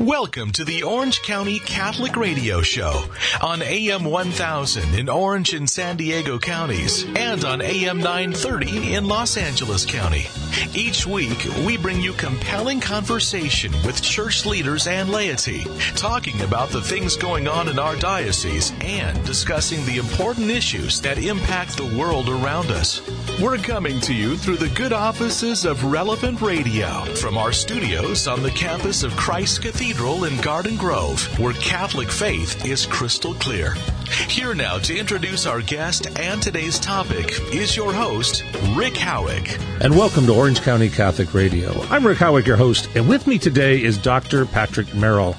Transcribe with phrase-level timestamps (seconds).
[0.00, 3.04] Welcome to the Orange County Catholic Radio Show
[3.42, 9.36] on AM 1000 in Orange and San Diego counties and on AM 930 in Los
[9.36, 10.26] Angeles County.
[10.74, 15.64] Each week, we bring you compelling conversation with church leaders and laity,
[15.96, 21.18] talking about the things going on in our diocese and discussing the important issues that
[21.18, 23.00] impact the world around us.
[23.40, 28.42] We're coming to you through the good offices of Relevant Radio from our studios on
[28.42, 33.74] the campus of Christ Cathedral in Garden Grove, where Catholic faith is crystal clear.
[34.28, 38.44] Here now to introduce our guest and today's topic is your host,
[38.74, 39.56] Rick Howick.
[39.80, 41.70] And welcome to Orange County Catholic Radio.
[41.90, 44.46] I'm Rick Howick, your host, and with me today is Dr.
[44.46, 45.36] Patrick Merrill.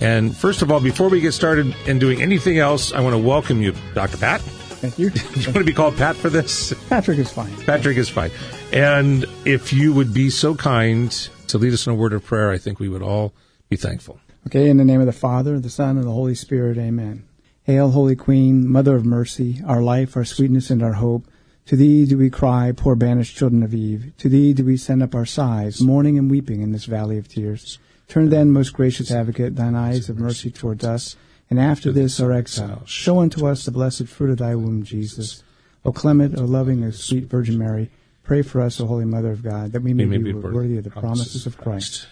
[0.00, 3.18] And first of all, before we get started and doing anything else, I want to
[3.18, 4.16] welcome you, Dr.
[4.16, 4.40] Pat.
[4.40, 5.10] Thank you.
[5.10, 6.72] Do you want to be called Pat for this?
[6.88, 7.52] Patrick is fine.
[7.64, 8.30] Patrick is fine.
[8.72, 11.10] And if you would be so kind
[11.48, 13.32] to lead us in a word of prayer, I think we would all
[13.68, 14.20] be thankful.
[14.46, 17.26] Okay, in the name of the Father, the Son, and the Holy Spirit, amen.
[17.64, 21.26] Hail, Holy Queen, Mother of Mercy, our life, our sweetness, and our hope.
[21.68, 24.12] To thee do we cry, poor banished children of Eve.
[24.20, 27.28] To thee do we send up our sighs, mourning and weeping in this valley of
[27.28, 27.78] tears.
[28.08, 31.14] Turn then, most gracious advocate, thine eyes of mercy towards us,
[31.50, 35.42] and after this our exile, show unto us the blessed fruit of thy womb, Jesus.
[35.84, 37.90] O clement, O loving, O sweet Virgin Mary,
[38.24, 40.78] pray for us, O Holy Mother of God, that we may, may be, be worthy
[40.78, 42.06] of the promises of Christ.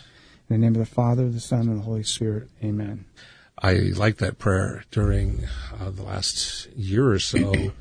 [0.51, 2.51] In the name of the Father, the Son, and the Holy Spirit.
[2.63, 3.07] Amen.
[3.59, 5.47] I like that prayer during
[5.81, 7.73] uh, the last year or so.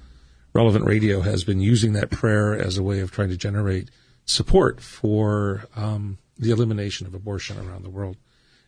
[0.56, 3.89] Relevant Radio has been using that prayer as a way of trying to generate
[4.23, 8.16] support for um, the elimination of abortion around the world.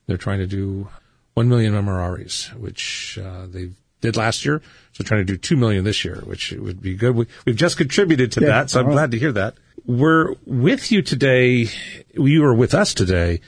[0.06, 0.90] They're trying to do
[1.36, 3.70] 1 million Memorares, which uh, they
[4.02, 4.62] did last year.
[4.92, 7.16] So trying to do 2 million this year, which would be good.
[7.16, 8.92] We, we've just contributed to Yeah, that, so I'm right.
[8.92, 9.56] glad to hear that.
[9.86, 11.70] We're with you today.
[12.14, 13.40] You are with us today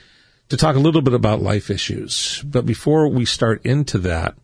[0.48, 2.42] to talk a little bit about life issues.
[2.42, 4.34] But before we start into that,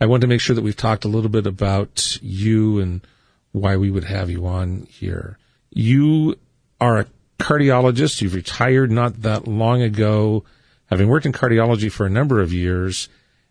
[0.00, 3.06] I want to make sure that we've talked a little bit about you and
[3.52, 5.38] why we would have you on here.
[5.70, 6.36] You
[6.80, 7.06] are a
[7.38, 8.20] cardiologist.
[8.20, 10.44] You've retired not that long ago,
[10.86, 13.08] having worked in cardiology for a number of years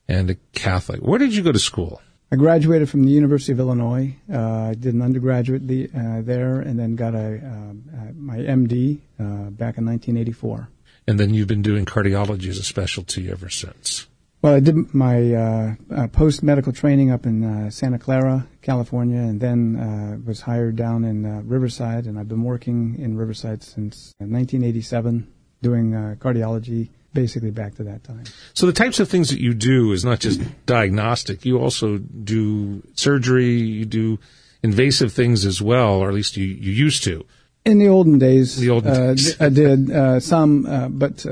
[0.08, 1.00] and a Catholic.
[1.02, 2.02] Where did you go to school?
[2.31, 4.16] I graduated from the University of Illinois.
[4.31, 9.00] Uh, I did an undergraduate the, uh, there, and then got a uh, my MD
[9.20, 10.70] uh, back in 1984.
[11.08, 14.08] And then you've been doing cardiology as a specialty ever since.
[14.41, 19.19] Well, I did my uh, uh, post medical training up in uh, Santa Clara, California,
[19.19, 23.62] and then uh, was hired down in uh, Riverside, and I've been working in Riverside
[23.62, 25.31] since 1987,
[25.62, 28.24] doing uh, cardiology basically back to that time.
[28.53, 31.46] So the types of things that you do is not just diagnostic.
[31.46, 33.59] You also do surgery.
[33.59, 34.18] You do
[34.63, 37.25] invasive things as well, or at least you, you used to.
[37.64, 39.36] In the olden days, The olden uh, days.
[39.38, 41.30] d- I did uh, some, uh, but uh,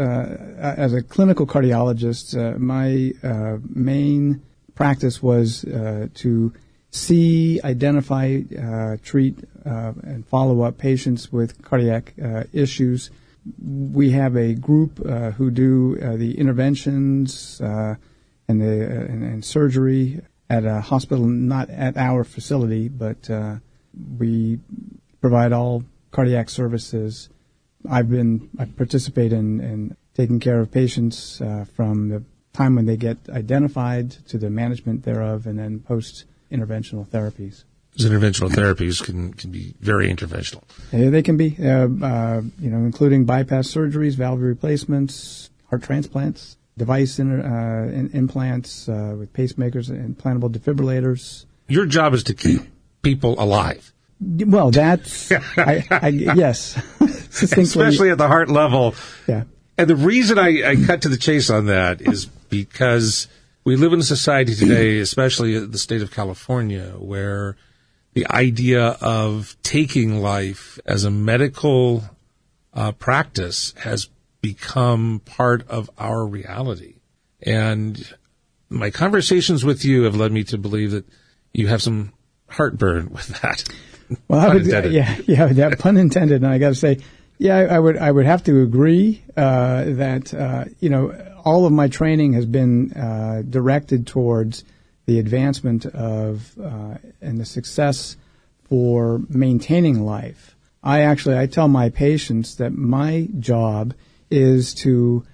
[0.60, 4.42] as a clinical cardiologist, uh, my uh, main
[4.76, 6.54] practice was uh, to
[6.92, 13.10] see, identify, uh, treat, uh, and follow up patients with cardiac uh, issues.
[13.60, 17.96] We have a group uh, who do uh, the interventions uh,
[18.48, 23.56] and the uh, and, and surgery at a hospital, not at our facility, but uh,
[24.20, 24.60] we
[25.22, 27.30] provide all cardiac services.
[27.90, 32.86] I've been I participate in, in taking care of patients uh, from the time when
[32.86, 37.64] they get identified to the management thereof, and then post interventional therapies.
[37.92, 40.64] Because interventional therapies can, can be very interventional.
[40.94, 46.58] Uh, They can be, uh, uh, you know, including bypass surgeries, valve replacements, heart transplants,
[46.78, 51.46] device inter, uh, in, implants uh, with pacemakers, and implantable defibrillators.
[51.68, 52.62] Your job is to keep
[53.02, 56.78] people alive, Well, that's I, I, yes,
[57.42, 58.96] especially at the heart level.
[59.28, 59.44] yeah.
[59.78, 63.30] And the reason I, I cut to the chase on that is because
[63.64, 67.56] we live in a society today, especially the state of California, where
[68.14, 72.04] the idea of taking life as a medical
[72.74, 74.10] uh, practice has
[74.42, 76.96] become part of our reality.
[77.42, 78.16] And
[78.70, 81.06] my conversations with you have led me to believe that
[81.54, 82.14] you have some
[82.50, 83.64] heartburn with that.
[84.28, 84.92] Well, I would, intended.
[84.92, 86.44] yeah, yeah, that pun intended.
[86.44, 87.00] And I got to say,
[87.38, 91.14] yeah, I, I would, I would have to agree uh, that uh, you know
[91.46, 94.64] all of my training has been uh, directed towards
[95.06, 98.18] the advancement of uh, and the success
[98.64, 100.56] for maintaining life.
[100.84, 103.94] I actually, I tell my patients that my job
[104.30, 105.26] is to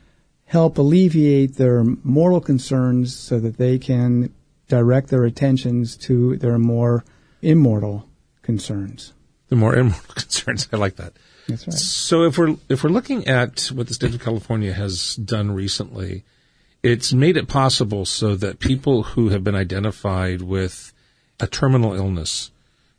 [0.45, 4.33] help alleviate their moral concerns so that they can
[4.67, 7.03] direct their attentions to their more
[7.41, 8.07] immortal
[8.45, 9.13] concerns.
[9.49, 10.69] The more immoral concerns.
[10.71, 11.13] I like that.
[11.47, 11.73] That's right.
[11.73, 16.23] So if we're if we're looking at what the state of California has done recently,
[16.81, 20.93] it's made it possible so that people who have been identified with
[21.39, 22.51] a terminal illness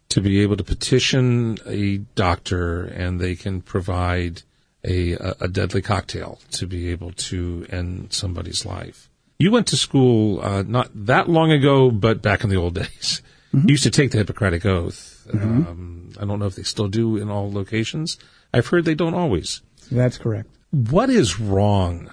[0.09, 4.43] to be able to petition a doctor and they can provide
[4.85, 9.11] a, a deadly cocktail to be able to end somebody's life.
[9.39, 13.23] You went to school uh, not that long ago, but back in the old days.
[13.53, 13.69] Mm-hmm.
[13.69, 15.16] You used to take the Hippocratic Oath.
[15.29, 15.67] Mm-hmm.
[15.67, 18.19] Um, I don't know if they still do in all locations.
[18.53, 19.63] I've heard they don't always.
[19.91, 20.49] That's correct.
[20.71, 22.11] What is wrong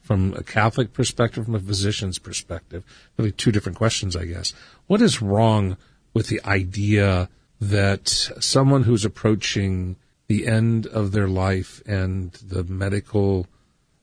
[0.00, 2.84] from a Catholic perspective, from a physician's perspective?
[3.16, 4.52] Really, two different questions, I guess.
[4.86, 5.76] What is wrong
[6.14, 7.28] with the idea
[7.60, 13.46] that someone who's approaching the end of their life and the medical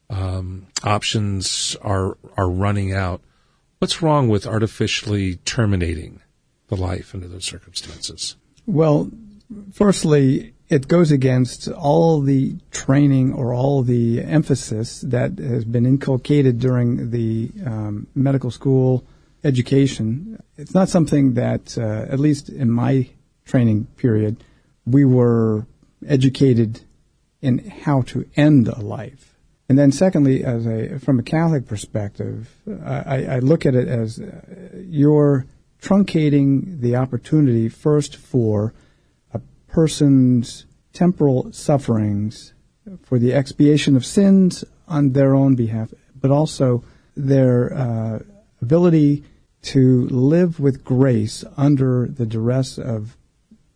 [0.09, 3.21] um, options are are running out.
[3.79, 6.21] What's wrong with artificially terminating
[6.67, 8.35] the life under those circumstances?
[8.69, 9.09] Well,
[9.73, 16.59] firstly, it goes against all the training or all the emphasis that has been inculcated
[16.59, 19.03] during the um, medical school
[19.43, 20.39] education.
[20.55, 23.09] It's not something that, uh, at least in my
[23.43, 24.37] training period,
[24.85, 25.65] we were
[26.05, 26.81] educated
[27.41, 29.33] in how to end a life.
[29.67, 32.53] And then, secondly, as a from a Catholic perspective,
[32.85, 34.41] I, I look at it as uh,
[34.77, 35.47] you're
[35.81, 38.73] truncating the opportunity first for
[39.33, 42.53] a person's temporal sufferings,
[43.03, 46.83] for the expiation of sins on their own behalf, but also
[47.15, 48.19] their uh,
[48.61, 49.23] ability
[49.61, 53.17] to live with grace under the duress of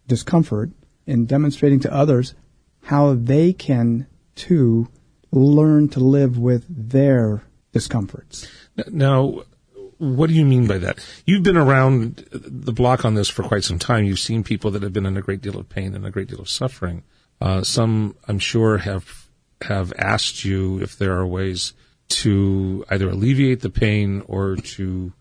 [0.08, 0.72] discomfort
[1.06, 2.34] in demonstrating to others
[2.84, 4.88] how they can too
[5.32, 8.48] learn to live with their discomforts.
[8.90, 9.44] Now,
[9.98, 11.00] what do you mean by that?
[11.26, 14.06] You've been around the block on this for quite some time.
[14.06, 16.28] You've seen people that have been in a great deal of pain and a great
[16.28, 17.04] deal of suffering.
[17.42, 19.28] Uh, some, I'm sure, have
[19.62, 21.74] have asked you if there are ways
[22.10, 25.14] to either alleviate the pain or to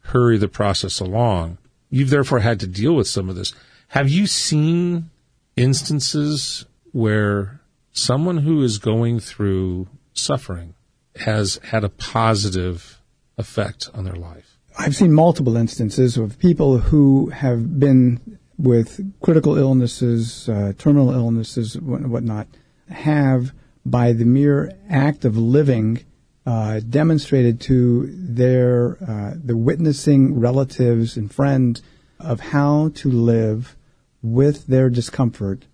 [0.00, 1.58] hurry the process along.
[1.90, 3.54] You've therefore had to deal with some of this.
[3.88, 5.10] Have you seen
[5.56, 7.60] instances where
[7.92, 10.74] someone who is going through suffering
[11.16, 12.97] has had a positive
[13.38, 14.58] effect on their life.
[14.78, 21.80] I've seen multiple instances of people who have been with critical illnesses, uh, terminal illnesses,
[21.80, 22.48] whatnot,
[22.90, 23.52] have,
[23.86, 26.04] by the mere act of living,
[26.46, 31.82] uh, demonstrated to their uh, the witnessing relatives and friends
[32.18, 33.76] of how to live
[34.22, 35.66] with their discomfort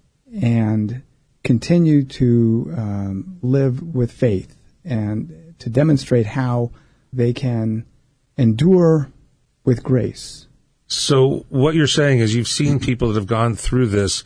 [0.42, 1.02] and
[1.42, 6.70] continue to um, live with faith and to demonstrate how
[7.16, 7.86] they can
[8.36, 9.10] endure
[9.64, 10.46] with grace.
[10.86, 14.22] So, what you're saying is you've seen people that have gone through this,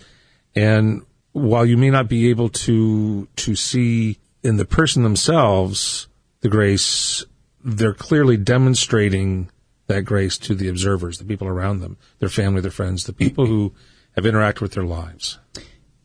[0.54, 1.02] and
[1.32, 6.08] while you may not be able to to see in the person themselves
[6.40, 7.24] the grace,
[7.64, 9.50] they're clearly demonstrating
[9.86, 13.46] that grace to the observers, the people around them, their family, their friends, the people
[13.46, 13.72] who
[14.14, 15.38] have interacted with their lives?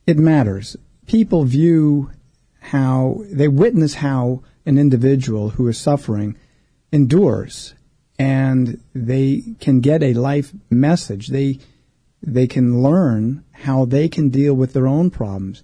[0.06, 0.76] It matters.
[1.08, 2.12] People view
[2.60, 6.38] how, they witness how an individual who is suffering
[6.94, 7.74] endures
[8.20, 11.28] and they can get a life message.
[11.28, 11.60] They,
[12.22, 15.64] they can learn how they can deal with their own problems.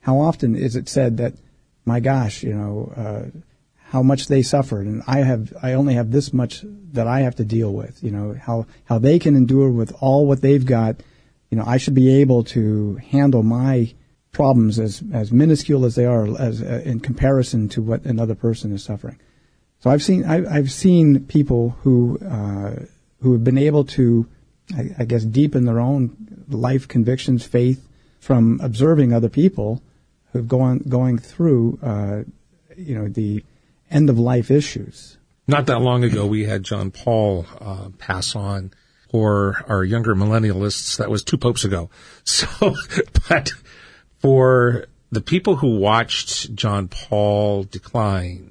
[0.00, 1.34] How often is it said that,
[1.84, 3.38] my gosh, you know, uh,
[3.90, 7.34] how much they suffered, and I have, I only have this much that I have
[7.36, 8.02] to deal with.
[8.04, 11.02] You know, how how they can endure with all what they've got,
[11.50, 13.92] you know, I should be able to handle my
[14.30, 18.72] problems as as minuscule as they are as uh, in comparison to what another person
[18.72, 19.18] is suffering.
[19.80, 22.84] So I've seen I, have seen people who uh,
[23.22, 24.26] who have been able to,
[24.76, 27.86] I, I, guess, deepen their own life convictions, faith
[28.18, 29.82] from observing other people
[30.32, 32.22] who've gone going through, uh,
[32.76, 33.44] you know, the
[33.90, 35.16] end of life issues.
[35.46, 38.72] Not that long ago, we had John Paul uh, pass on
[39.10, 41.90] for our younger millennialists, that was two popes ago.
[42.24, 42.76] So,
[43.28, 43.50] but
[44.20, 48.49] for the people who watched John Paul decline,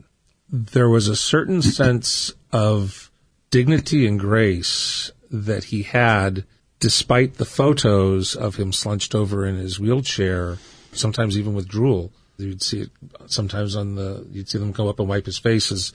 [0.51, 3.11] there was a certain sense of
[3.51, 6.45] dignity and grace that he had
[6.79, 10.57] despite the photos of him slunched over in his wheelchair,
[10.93, 12.11] sometimes even with drool.
[12.37, 12.89] You'd see it
[13.27, 15.91] sometimes on the, you'd see them come up and wipe his face as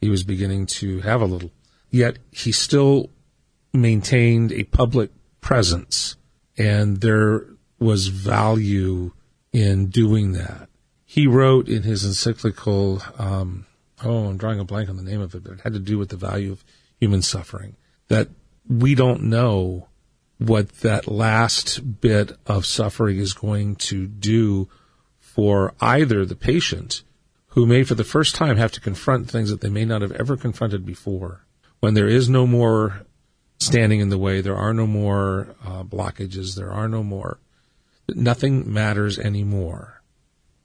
[0.00, 1.50] he was beginning to have a little.
[1.90, 3.10] Yet he still
[3.72, 5.10] maintained a public
[5.40, 6.16] presence
[6.58, 7.46] and there
[7.78, 9.12] was value
[9.52, 10.68] in doing that.
[11.04, 13.65] He wrote in his encyclical, um,
[14.04, 15.98] oh, I'm drawing a blank on the name of it, but it had to do
[15.98, 16.64] with the value of
[16.98, 17.76] human suffering.
[18.08, 18.28] That
[18.68, 19.88] we don't know
[20.38, 24.68] what that last bit of suffering is going to do
[25.18, 27.02] for either the patient
[27.48, 30.12] who may for the first time have to confront things that they may not have
[30.12, 31.46] ever confronted before.
[31.80, 33.06] When there is no more
[33.58, 37.38] standing in the way, there are no more uh, blockages, there are no more,
[38.08, 40.02] nothing matters anymore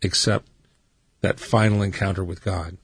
[0.02, 0.48] except
[1.22, 2.78] that final encounter with God.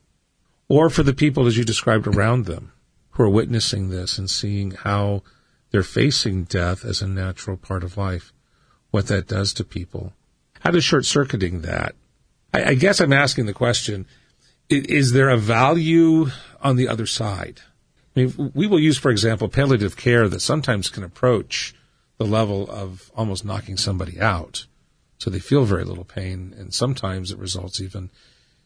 [0.69, 2.73] Or for the people, as you described, around them
[3.11, 5.23] who are witnessing this and seeing how
[5.71, 8.33] they're facing death as a natural part of life,
[8.91, 10.13] what that does to people.
[10.61, 11.95] How does short circuiting that?
[12.53, 14.05] I, I, guess I'm asking the question,
[14.69, 16.27] is there a value
[16.61, 17.61] on the other side?
[18.15, 21.75] I mean, we will use, for example, palliative care that sometimes can approach
[22.17, 24.65] the level of almost knocking somebody out.
[25.19, 28.09] So they feel very little pain, and sometimes it results even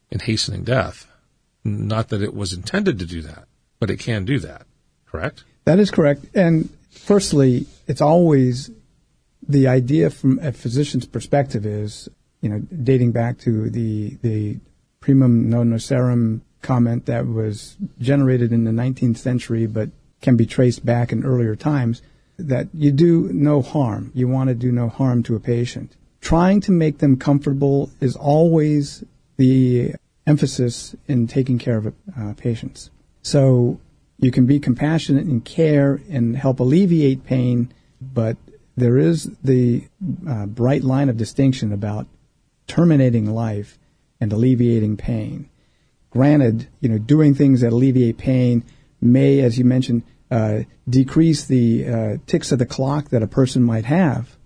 [0.09, 1.07] in hastening death.
[1.63, 3.45] Not that it was intended to do that,
[3.79, 4.65] but it can do that,
[5.05, 5.43] correct?
[5.65, 6.25] That is correct.
[6.33, 8.71] And firstly, it's always
[9.47, 12.09] the idea from a physician's perspective is,
[12.41, 14.57] you know, dating back to the, the
[15.01, 19.89] primum non nocere comment that was generated in the 19th century, but
[20.21, 22.01] can be traced back in earlier times,
[22.37, 24.11] that you do no harm.
[24.13, 25.95] You want to do no harm to a patient.
[26.21, 29.03] Trying to make them comfortable is always
[29.37, 29.95] the
[30.31, 32.89] emphasis in taking care of uh, patients.
[33.21, 33.79] So
[34.17, 38.37] you can be compassionate and care and help alleviate pain, but
[38.77, 39.83] there is the
[40.27, 42.07] uh, bright line of distinction about
[42.67, 43.77] terminating life
[44.21, 45.49] and alleviating pain.
[46.11, 48.63] Granted, you know, doing things that alleviate pain
[49.01, 53.61] may, as you mentioned, uh, decrease the uh, ticks of the clock that a person
[53.63, 54.37] might have,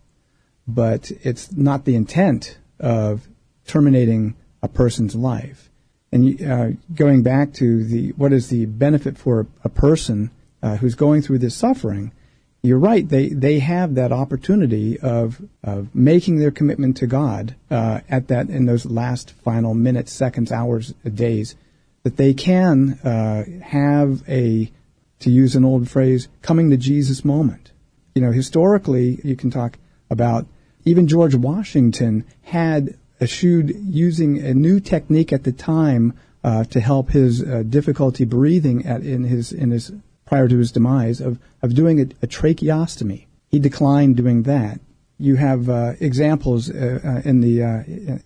[0.68, 3.28] but it's not the intent of
[3.68, 5.70] terminating a person's life.
[6.16, 10.32] And uh, going back to the what is the benefit for a person
[10.64, 12.14] uh, who's going through this suffering,
[12.62, 13.06] you're right.
[13.06, 18.48] They they have that opportunity of of making their commitment to God uh, at that
[18.48, 21.58] in those last final minutes, seconds, hours, days,
[22.04, 24.72] that they can uh, have a
[25.20, 27.74] to use an old phrase, coming to Jesus moment.
[28.14, 29.78] You know, historically, you can talk
[30.10, 30.48] about
[30.86, 37.10] even George Washington had eschewed using a new technique at the time uh, to help
[37.10, 39.92] his uh, difficulty breathing at, in his in his
[40.26, 43.26] prior to his demise of of doing a, a tracheostomy.
[43.50, 44.80] He declined doing that.
[45.18, 47.84] You have uh, examples uh, uh, in the uh,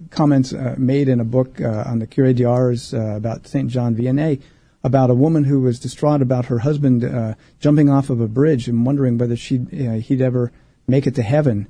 [0.10, 4.42] comments made in a book on the Cure d'Ars about Saint John Vianney
[4.84, 8.86] about a woman who was distraught about her husband jumping off of a bridge and
[8.86, 9.60] wondering whether she
[10.04, 10.52] he'd ever
[10.88, 11.68] make it to heaven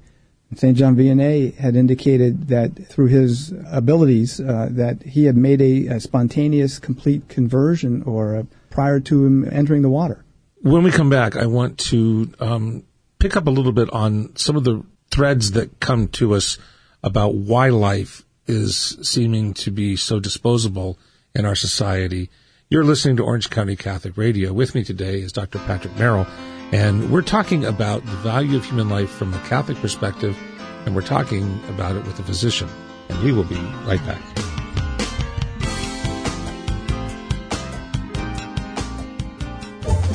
[0.55, 0.75] St.
[0.75, 5.99] John Vianney had indicated that through his abilities uh, that he had made a, a,
[5.99, 10.25] spontaneous, complete conversion or prior to him entering the water.
[10.61, 12.83] When we come back, I want to um,
[13.19, 16.57] pick up a little bit on some of the threads that come to us
[17.03, 20.97] about why life is seeming to be so disposable
[21.35, 22.29] in our society.
[22.69, 24.51] You're listening to Orange County Catholic Radio.
[24.51, 25.59] With me today is Dr.
[25.59, 26.27] Patrick Merrill.
[26.71, 30.37] And we're talking about the value of human life from a Catholic perspective,
[30.85, 32.69] and we're talking about it with a physician.
[33.09, 34.28] And we will be right back.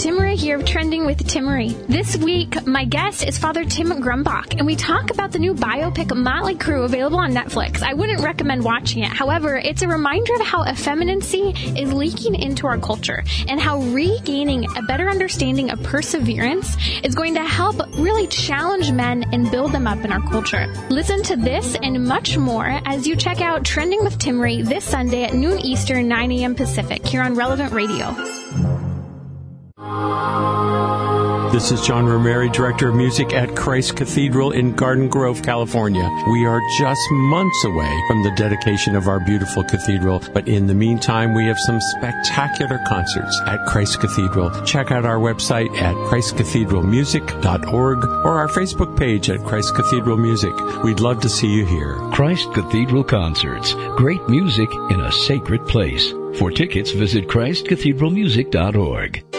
[0.05, 1.75] Timmerie here, trending with Timmerie.
[1.87, 6.15] This week, my guest is Father Tim Grumbach, and we talk about the new biopic
[6.15, 7.83] Motley Crue available on Netflix.
[7.83, 9.09] I wouldn't recommend watching it.
[9.11, 14.67] However, it's a reminder of how effeminacy is leaking into our culture and how regaining
[14.77, 19.87] a better understanding of perseverance is going to help really challenge men and build them
[19.87, 20.71] up in our culture.
[20.91, 25.25] Listen to this and much more as you check out Trending with Timmerie this Sunday
[25.25, 26.55] at noon Eastern, 9 a.m.
[26.55, 28.74] Pacific here on Relevant Radio.
[31.55, 36.03] This is John Romeri, Director of Music at Christ Cathedral in Garden Grove, California.
[36.29, 40.75] We are just months away from the dedication of our beautiful cathedral, but in the
[40.75, 44.51] meantime, we have some spectacular concerts at Christ Cathedral.
[44.65, 50.53] Check out our website at christcathedralmusic.org or our Facebook page at Christ Cathedral Music.
[50.83, 51.95] We'd love to see you here.
[52.11, 53.75] Christ Cathedral Concerts.
[53.95, 56.11] Great music in a sacred place.
[56.37, 59.34] For tickets, visit christcathedralmusic.org.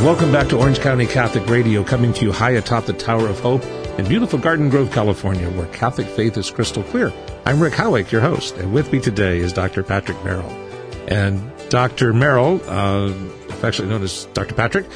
[0.00, 3.38] Welcome back to Orange County Catholic Radio, coming to you high atop the Tower of
[3.40, 3.62] Hope
[3.98, 7.12] in beautiful Garden Grove, California, where Catholic faith is crystal clear.
[7.44, 9.82] I'm Rick Howick, your host, and with me today is Dr.
[9.82, 10.48] Patrick Merrill.
[11.06, 12.14] And Dr.
[12.14, 13.12] Merrill, uh,
[13.50, 14.54] affectionately known as Dr.
[14.54, 14.86] Patrick,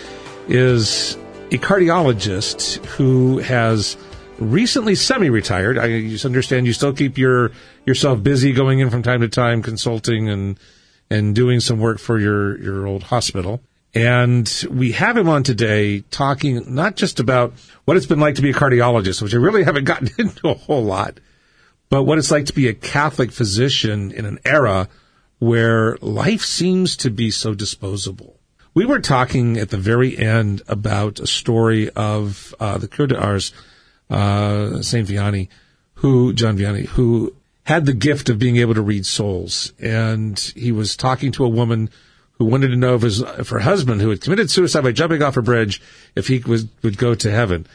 [0.49, 1.19] is
[1.51, 3.99] a cardiologist who has
[4.39, 5.77] recently semi-retired.
[5.77, 7.53] I understand you still keep your
[7.85, 10.59] yourself busy, going in from time to time, consulting and
[11.11, 13.61] and doing some work for your your old hospital
[13.95, 18.43] And we have him on today talking not just about what it's been like to
[18.43, 21.21] be a cardiologist, which I really haven't gotten into a whole lot,
[21.91, 24.89] but what it's like to be a Catholic physician in an era
[25.39, 28.41] where life seems to be so disposable.
[28.73, 33.53] We were talking at the very end about a story of uh, the cure d'Ars,
[34.11, 35.49] uh, Saint Vianney,
[35.95, 40.73] who John Vianney, who had the gift of being able to read souls, and he
[40.73, 41.89] was talking to a woman
[42.39, 45.23] who wanted to know if, his, if her husband, who had committed suicide by jumping
[45.23, 45.81] off a bridge,
[46.17, 47.67] if he was, would go to heaven.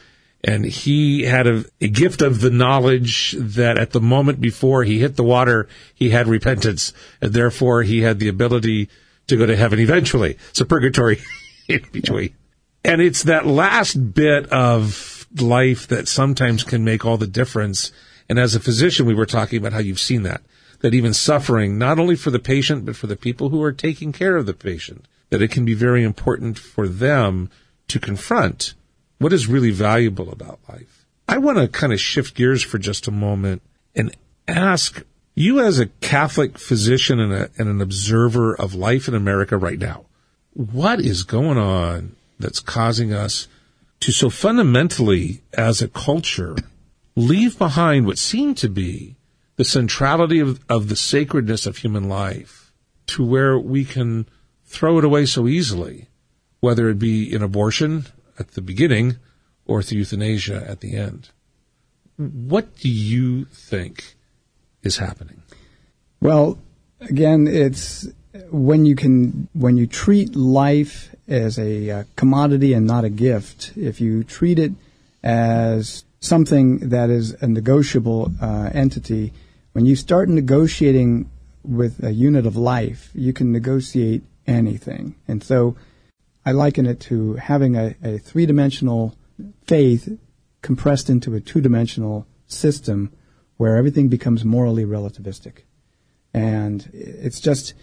[0.42, 4.98] And he had a, a gift of the knowledge that at the moment before he
[4.98, 8.88] hit the water, he had repentance, and therefore he had the ability
[9.26, 10.38] to go to heaven eventually.
[10.52, 11.20] So purgatory
[11.68, 12.34] in between.
[12.84, 17.92] And it's that last bit of life that sometimes can make all the difference.
[18.28, 20.40] And as a physician, we were talking about how you've seen that
[20.80, 24.12] that even suffering, not only for the patient, but for the people who are taking
[24.12, 27.50] care of the patient, that it can be very important for them
[27.88, 28.74] to confront
[29.18, 31.06] what is really valuable about life.
[31.28, 33.62] I want to kind of shift gears for just a moment
[33.94, 34.14] and
[34.48, 39.56] ask you as a Catholic physician and, a, and an observer of life in America
[39.56, 40.06] right now,
[40.54, 43.46] what is going on that's causing us
[44.00, 46.56] to so fundamentally as a culture
[47.14, 49.16] leave behind what seem to be
[49.60, 52.72] the centrality of, of the sacredness of human life
[53.06, 54.26] to where we can
[54.64, 56.08] throw it away so easily,
[56.60, 58.06] whether it be in abortion
[58.38, 59.16] at the beginning
[59.66, 61.28] or through euthanasia at the end.
[62.16, 64.14] What do you think
[64.82, 65.42] is happening?
[66.22, 66.58] Well,
[67.02, 68.08] again, it's
[68.50, 73.72] when you can when you treat life as a uh, commodity and not a gift.
[73.76, 74.72] If you treat it
[75.22, 79.34] as something that is a negotiable uh, entity,
[79.72, 81.30] when you start negotiating
[81.62, 85.16] with a unit of life, you can negotiate anything.
[85.28, 85.76] And so
[86.44, 89.14] I liken it to having a, a three dimensional
[89.66, 90.18] faith
[90.62, 93.12] compressed into a two dimensional system
[93.56, 95.60] where everything becomes morally relativistic.
[96.32, 97.74] And it's just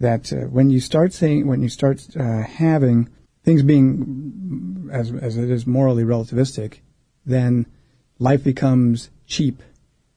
[0.00, 3.08] that uh, when you start saying, when you start uh, having
[3.44, 6.80] things being as, as it is morally relativistic,
[7.24, 7.66] then
[8.18, 9.62] life becomes cheap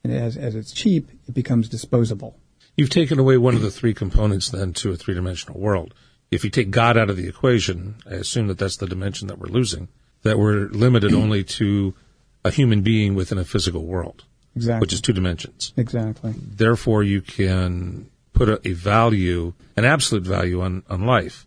[0.03, 2.39] and as, as it's cheap, it becomes disposable.
[2.75, 5.93] You've taken away one of the three components then to a three dimensional world.
[6.31, 9.37] If you take God out of the equation, I assume that that's the dimension that
[9.37, 9.89] we're losing,
[10.23, 11.93] that we're limited only to
[12.43, 14.23] a human being within a physical world.
[14.55, 14.81] Exactly.
[14.81, 15.71] Which is two dimensions.
[15.77, 16.33] Exactly.
[16.35, 21.45] Therefore, you can put a, a value, an absolute value on, on life,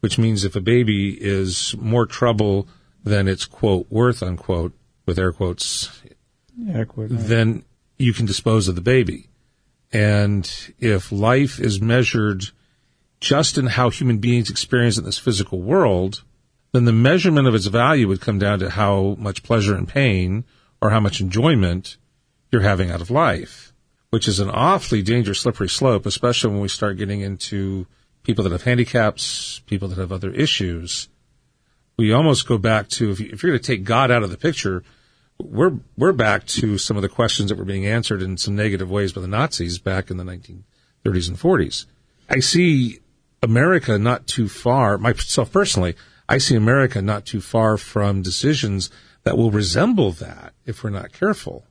[0.00, 2.66] which means if a baby is more trouble
[3.04, 4.72] than it's quote worth unquote,
[5.06, 6.02] with air quotes,
[6.68, 7.64] air quotes then
[8.00, 9.28] you can dispose of the baby.
[9.92, 12.44] And if life is measured
[13.20, 16.22] just in how human beings experience in this physical world,
[16.72, 20.44] then the measurement of its value would come down to how much pleasure and pain
[20.80, 21.98] or how much enjoyment
[22.50, 23.74] you're having out of life,
[24.10, 27.86] which is an awfully dangerous slippery slope, especially when we start getting into
[28.22, 31.08] people that have handicaps, people that have other issues.
[31.98, 34.38] We almost go back to if, you, you're going to take God out of the
[34.38, 34.84] picture,
[35.44, 38.90] we're we're back to some of the questions that were being answered in some negative
[38.90, 41.86] ways by the Nazis back in the 1930s and 40s.
[42.28, 43.00] I see
[43.42, 45.96] America not too far, myself personally,
[46.28, 48.90] I see America not too far from decisions
[49.24, 51.66] that will resemble that if we're not careful.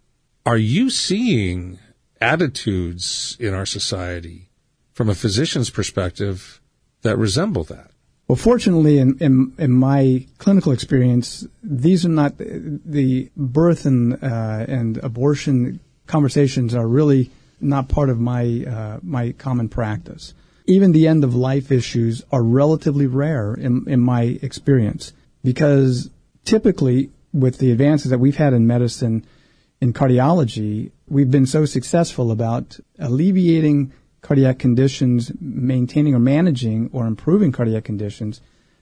[0.46, 1.80] Are you seeing
[2.20, 4.50] attitudes in our society
[4.92, 6.60] from a physician's perspective
[7.04, 7.89] that resemble that?
[8.30, 14.66] Well, fortunately, in, in, in, my clinical experience, these are not the birth and uh,
[14.68, 20.36] and abortion conversations are really not part of my uh, my common practice.
[20.68, 25.12] Even the end of life issues are relatively rare in, in my experience
[25.44, 26.12] because
[26.46, 29.26] typically, with the advances that we've had in medicine,
[29.82, 33.92] in cardiology, we've been so successful about alleviating
[34.30, 38.42] cardiac conditions, maintaining or managing or improving cardiac conditions,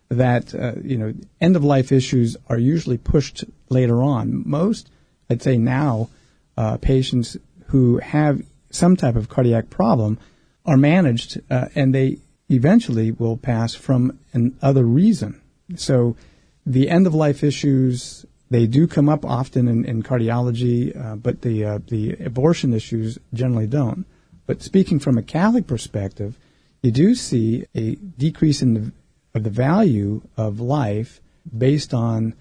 [0.10, 4.44] that uh, you know end of life issues are usually pushed later on.
[4.46, 4.92] Most,
[5.30, 6.10] I'd say now,
[6.58, 10.20] uh, patients who have some type of cardiac problem
[10.66, 12.18] are managed, uh, and they
[12.50, 15.42] eventually will pass from another reason.
[15.78, 16.18] So,
[16.66, 21.42] the end of life issues they do come up often in, in cardiology, uh, but
[21.42, 24.06] the uh, the abortion issues generally don't.
[24.48, 26.38] But speaking from a Catholic perspective,
[26.82, 28.92] you do see a decrease in the,
[29.36, 31.22] of the value of life
[31.56, 32.34] based on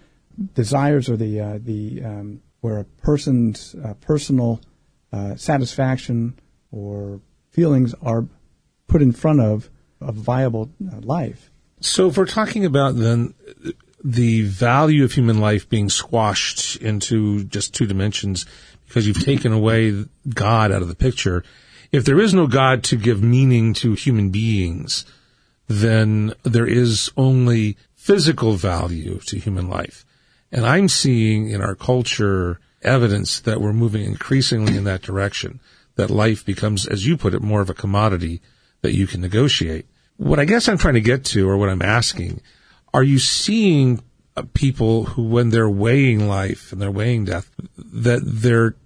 [0.55, 4.61] desires or the uh, the um, where a person's uh, personal
[5.12, 6.38] uh, satisfaction
[6.71, 8.27] or feelings are
[8.87, 9.69] put in front of
[10.01, 11.51] a viable uh, life.
[11.81, 13.35] So if we're talking about then
[14.05, 18.47] the value of human life being squashed into just two dimensions
[18.87, 21.42] because you've taken away God out of the picture,
[21.97, 25.07] if there is no God to give meaning to human beings,
[25.67, 30.05] then there is only physical value to human life.
[30.53, 35.59] And I'm seeing in our culture evidence that we're moving increasingly in that direction,
[35.95, 38.43] that life becomes, as you put it, more of a commodity
[38.83, 39.87] that you can negotiate.
[40.19, 42.43] What I guess I'm trying to get to, or what I'm asking,
[42.93, 44.03] are you seeing
[44.37, 48.77] uh, people who, when they're weighing life and they're weighing death, that they're,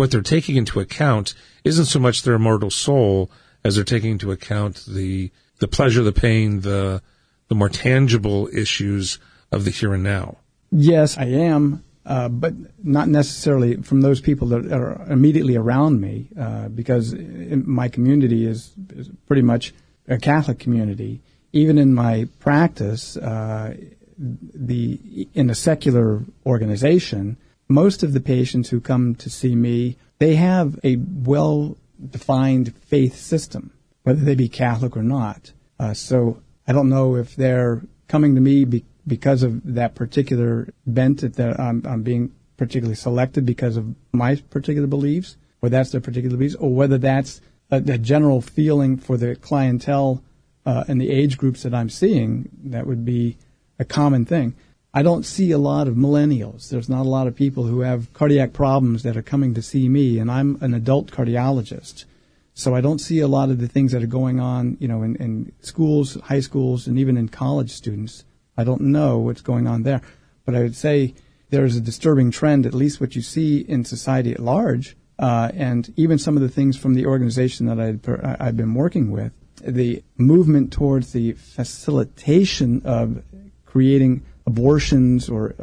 [0.00, 3.30] what they're taking into account isn't so much their immortal soul
[3.62, 7.02] as they're taking into account the, the pleasure, the pain, the,
[7.48, 9.18] the more tangible issues
[9.52, 10.38] of the here and now?
[10.72, 11.84] Yes, I am.
[12.06, 17.88] Uh, but not necessarily from those people that are immediately around me, uh, because my
[17.88, 19.74] community is, is, pretty much
[20.08, 21.20] a Catholic community.
[21.52, 23.76] Even in my practice, uh,
[24.18, 27.36] the in a secular organization,
[27.70, 33.72] most of the patients who come to see me, they have a well-defined faith system,
[34.02, 35.52] whether they be Catholic or not.
[35.78, 40.68] Uh, so I don't know if they're coming to me be- because of that particular
[40.86, 46.00] bent that I'm, I'm being particularly selected because of my particular beliefs, or that's their
[46.00, 50.22] particular beliefs, or whether that's a, a general feeling for the clientele
[50.66, 52.48] uh, and the age groups that I'm seeing.
[52.64, 53.38] That would be
[53.78, 54.56] a common thing.
[54.92, 56.68] I don't see a lot of millennials.
[56.68, 59.88] There's not a lot of people who have cardiac problems that are coming to see
[59.88, 62.06] me, and I'm an adult cardiologist.
[62.54, 65.02] So I don't see a lot of the things that are going on, you know,
[65.02, 68.24] in, in schools, high schools, and even in college students.
[68.56, 70.02] I don't know what's going on there.
[70.44, 71.14] But I would say
[71.50, 75.52] there is a disturbing trend, at least what you see in society at large, uh,
[75.54, 79.32] and even some of the things from the organization that i have been working with,
[79.62, 83.22] the movement towards the facilitation of
[83.66, 85.54] creating abortions or,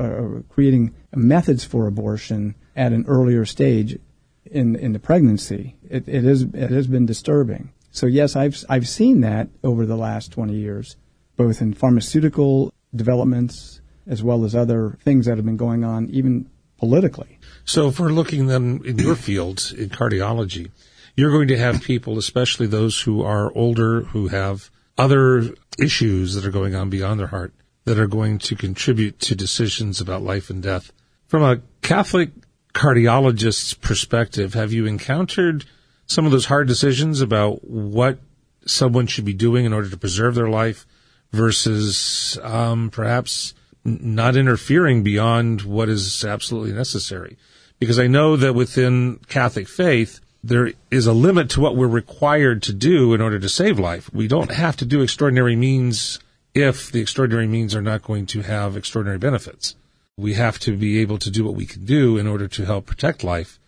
[0.49, 3.99] creating methods for abortion at an earlier stage
[4.45, 5.75] in in the pregnancy.
[5.89, 7.71] It, it is it has been disturbing.
[7.91, 10.95] So yes, I've I've seen that over the last 20 years,
[11.35, 16.49] both in pharmaceutical developments as well as other things that have been going on, even
[16.77, 17.39] politically.
[17.65, 20.71] So if we're looking then in your field in cardiology,
[21.15, 26.45] you're going to have people, especially those who are older, who have other issues that
[26.45, 27.53] are going on beyond their heart,
[27.87, 30.91] that are going to contribute to decisions about life and death.
[31.25, 32.31] From a Catholic
[32.73, 35.63] cardiologist's perspective, have you encountered
[36.05, 38.19] some of those hard decisions about what
[38.65, 40.85] someone should be doing in order to preserve their life
[41.31, 43.53] versus um, perhaps
[43.85, 47.37] not interfering beyond what is absolutely necessary.
[47.79, 52.63] Because I know that within Catholic faith, there is a limit to what we're required
[52.63, 54.13] to do in order to save life.
[54.13, 56.19] We don't have to do extraordinary means
[56.57, 59.75] if the extraordinary means are not going to have extraordinary benefits.
[60.17, 62.87] We have to be able to do what we can do in order to help
[62.87, 63.59] protect life.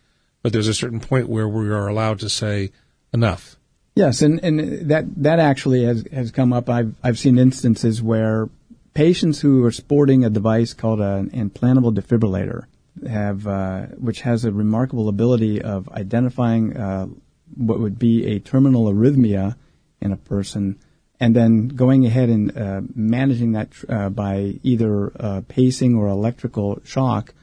[0.41, 2.71] But there's a certain point where we are allowed to say
[3.13, 3.55] enough.
[3.95, 6.69] Yes, and, and that that actually has, has come up.
[6.69, 8.49] I've I've seen instances where
[8.93, 12.65] patients who are sporting a device called an implantable defibrillator
[13.07, 17.07] have, uh, which has a remarkable ability of identifying uh,
[17.55, 19.55] what would be a terminal arrhythmia
[20.01, 20.79] in a person,
[21.19, 26.81] and then going ahead and uh, managing that uh, by either uh, pacing or electrical
[26.83, 27.33] shock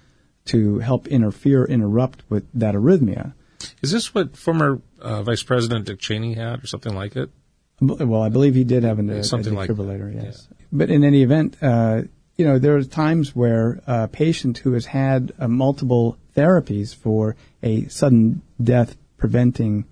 [0.47, 3.35] to help interfere, interrupt with that arrhythmia.
[3.83, 7.31] Is this what former uh, Vice President Dick Cheney had, or something like it?
[7.81, 10.15] Well, I believe he did have an, a, something a defibrillator.
[10.15, 10.49] Like yes.
[10.51, 10.67] Yeah.
[10.73, 12.03] But in any event, uh,
[12.37, 17.37] you know, there are times where a patient who has had uh, multiple therapies for
[17.62, 19.85] a sudden death preventing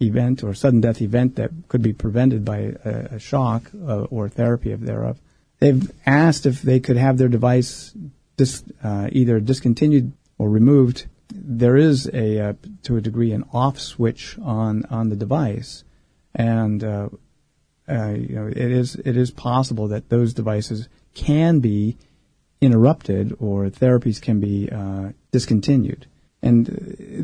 [0.00, 4.28] event or sudden death event that could be prevented by a, a shock uh, or
[4.28, 5.18] therapy of thereof,
[5.58, 7.94] they've asked if they could have their device
[8.36, 11.06] dis, uh, either discontinued or removed.
[11.30, 12.52] There is a, uh,
[12.84, 15.84] to a degree, an off switch on on the device,
[16.34, 17.08] and uh,
[17.88, 21.96] uh, you know, it is it is possible that those devices can be
[22.60, 26.06] interrupted or therapies can be uh, discontinued.
[26.40, 26.72] And uh,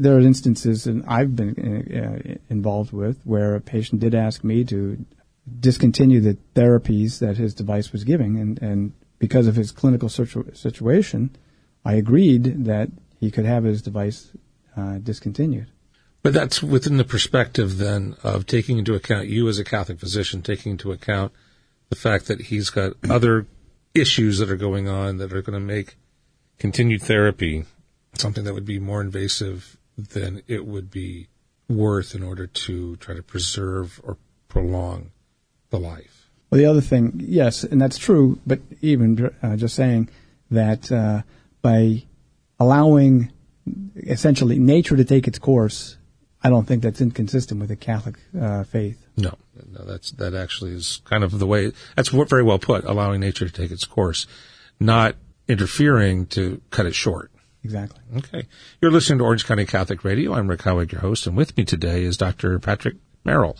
[0.00, 4.64] there are instances, and I've been uh, involved with, where a patient did ask me
[4.64, 5.05] to
[5.61, 10.53] discontinue the therapies that his device was giving, and, and because of his clinical situ-
[10.55, 11.37] situation,
[11.85, 12.88] I agreed that
[13.20, 14.31] he could have his device
[14.77, 15.68] uh, discontinued.
[16.22, 20.40] But that's within the perspective then of taking into account you as a Catholic physician,
[20.40, 21.33] taking into account
[21.90, 23.46] the fact that he's got other
[23.94, 25.96] issues that are going on that are going to make
[26.59, 27.66] continued therapy
[28.18, 31.29] something that would be more invasive than it would be
[31.68, 34.16] worth in order to try to preserve or
[34.48, 35.11] prolong
[35.70, 36.31] the life.
[36.50, 40.09] Well, the other thing, yes, and that's true, but even uh, just saying
[40.50, 41.22] that uh,
[41.62, 42.05] by
[42.61, 43.33] allowing
[43.96, 45.96] essentially nature to take its course,
[46.42, 49.05] I don't think that's inconsistent with the Catholic uh, faith.
[49.16, 49.33] No,
[49.72, 51.72] no, that's that actually is kind of the way.
[51.96, 52.85] That's very well put.
[52.85, 54.27] Allowing nature to take its course,
[54.79, 55.16] not
[55.48, 57.31] interfering to cut it short.
[57.64, 58.00] Exactly.
[58.18, 58.46] Okay.
[58.81, 60.35] You're listening to Orange County Catholic Radio.
[60.35, 62.59] I'm Rick Howick, your host, and with me today is Dr.
[62.59, 63.57] Patrick Merrill.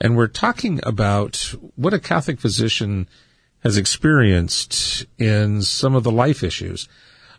[0.00, 3.08] And we're talking about what a Catholic physician
[3.64, 6.88] has experienced in some of the life issues.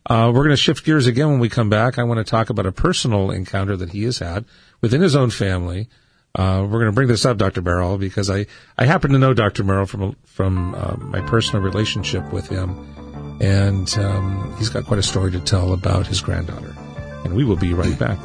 [0.05, 1.97] Uh, we're going to shift gears again when we come back.
[1.97, 4.43] I want to talk about a personal encounter that he has had
[4.81, 5.87] within his own family.
[6.35, 7.61] Uh, we're going to bring this up, Dr.
[7.61, 8.45] Merrill, because I,
[8.77, 9.63] I happen to know Dr.
[9.63, 12.98] Merrill from, from uh, my personal relationship with him
[13.39, 16.75] and um, he's got quite a story to tell about his granddaughter.
[17.23, 18.17] And we will be right back.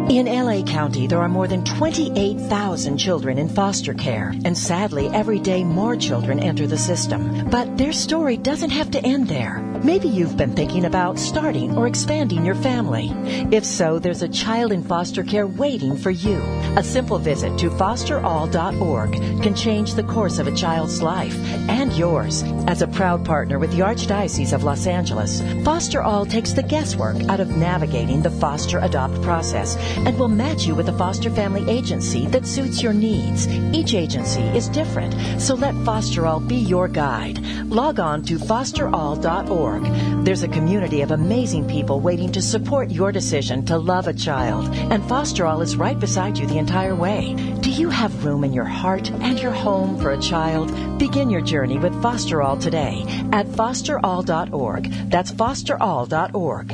[0.10, 5.40] In LA County, there are more than 28,000 children in foster care, and sadly, every
[5.40, 7.50] day more children enter the system.
[7.50, 9.65] But their story doesn't have to end there.
[9.84, 13.12] Maybe you've been thinking about starting or expanding your family.
[13.52, 16.42] If so, there's a child in foster care waiting for you.
[16.78, 19.12] A simple visit to fosterall.org
[19.44, 21.36] can change the course of a child's life
[21.70, 22.44] and yours.
[22.68, 27.22] As a proud partner with the Archdiocese of Los Angeles, Foster All takes the guesswork
[27.30, 31.70] out of navigating the foster adopt process and will match you with a foster family
[31.70, 33.48] agency that suits your needs.
[33.74, 37.40] Each agency is different, so let Foster All be your guide.
[37.66, 39.65] Log on to fosterall.org.
[39.66, 44.70] There's a community of amazing people waiting to support your decision to love a child,
[44.74, 47.34] and Foster All is right beside you the entire way.
[47.62, 50.72] Do you have room in your heart and your home for a child?
[51.00, 54.92] Begin your journey with Foster All today at fosterall.org.
[55.10, 56.72] That's fosterall.org.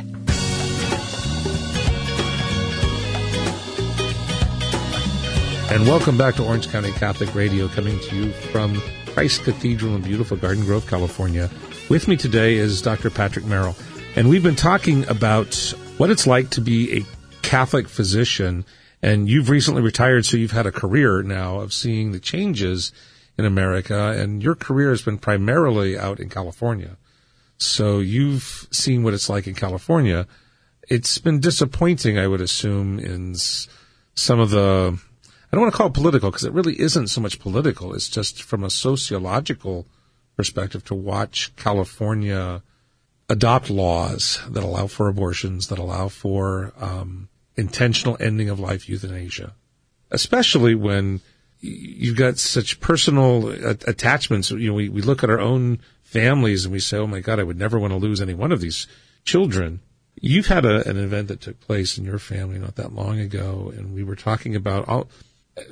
[5.72, 10.02] And welcome back to Orange County Catholic Radio, coming to you from Christ Cathedral in
[10.02, 11.50] beautiful Garden Grove, California.
[11.92, 13.10] With me today is Dr.
[13.10, 13.76] Patrick Merrill.
[14.16, 17.06] And we've been talking about what it's like to be a
[17.42, 18.64] Catholic physician.
[19.02, 22.94] And you've recently retired, so you've had a career now of seeing the changes
[23.38, 24.12] in America.
[24.18, 26.96] And your career has been primarily out in California.
[27.58, 30.28] So you've seen what it's like in California.
[30.88, 35.88] It's been disappointing, I would assume, in some of the I don't want to call
[35.88, 37.94] it political because it really isn't so much political.
[37.94, 39.88] It's just from a sociological
[40.36, 42.62] perspective to watch California
[43.30, 49.54] adopt laws that allow for abortions, that allow for um, intentional ending of life euthanasia,
[50.10, 51.22] especially when
[51.60, 53.50] you've got such personal
[53.88, 54.52] attachments.
[54.52, 57.40] You know, we, we look at our own families and we say, oh my God,
[57.40, 58.88] I would never want to lose any one of these
[59.24, 59.80] children.
[60.20, 63.72] You've had a, an event that took place in your family not that long ago,
[63.76, 65.08] and we were talking about all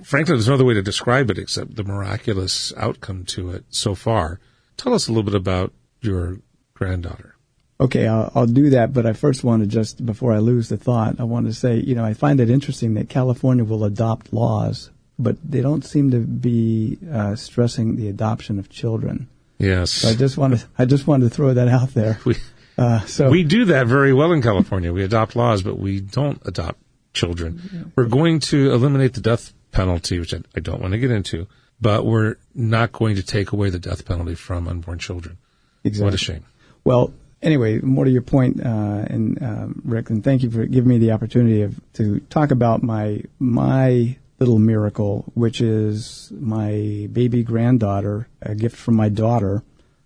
[0.04, 3.95] frankly, there's no other way to describe it except the miraculous outcome to it so
[3.95, 4.39] far.
[4.80, 6.38] Tell us a little bit about your
[6.74, 7.36] granddaughter.
[7.82, 10.78] Okay, I'll, I'll do that, but I first want to just, before I lose the
[10.78, 14.32] thought, I want to say, you know, I find it interesting that California will adopt
[14.32, 19.28] laws, but they don't seem to be uh, stressing the adoption of children.
[19.58, 19.92] Yes.
[19.92, 22.20] So I just wanted, I just wanted to throw that out there.
[22.24, 22.38] We,
[22.78, 24.94] uh, so we do that very well in California.
[24.94, 26.80] We adopt laws, but we don't adopt
[27.13, 27.92] children.
[27.98, 31.48] We're going to eliminate the death penalty, which I, I don't want to get into,
[31.82, 35.38] but we're not going to take away the death penalty from unborn children.
[35.84, 36.06] Exactly.
[36.06, 36.46] What a shame.
[36.84, 40.89] Well, anyway, more to your point, uh, and um, Rick, and thank you for giving
[40.89, 47.44] me the opportunity of, to talk about my my little miracle, which is my baby
[47.44, 49.63] granddaughter, a gift from my daughter,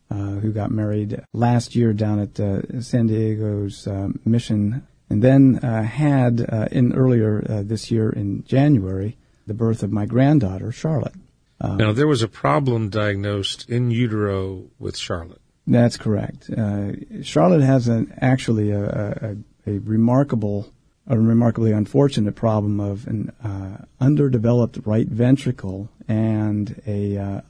[0.10, 5.60] uh, who got married last year down at uh, San Diego's uh, mission, and then
[5.64, 11.14] uh, had uh, in earlier this year in January the birth of my granddaughter, Charlotte.
[11.64, 15.42] Um, now, there was a problem diagnosed in utero with Charlotte.
[15.66, 16.50] That's correct.
[16.50, 16.92] Uh,
[17.24, 20.70] Charlotte has an, actually a, a, a, remarkable,
[21.08, 27.42] a remarkably unfortunate problem of an uh, underdeveloped right ventricle and a uh,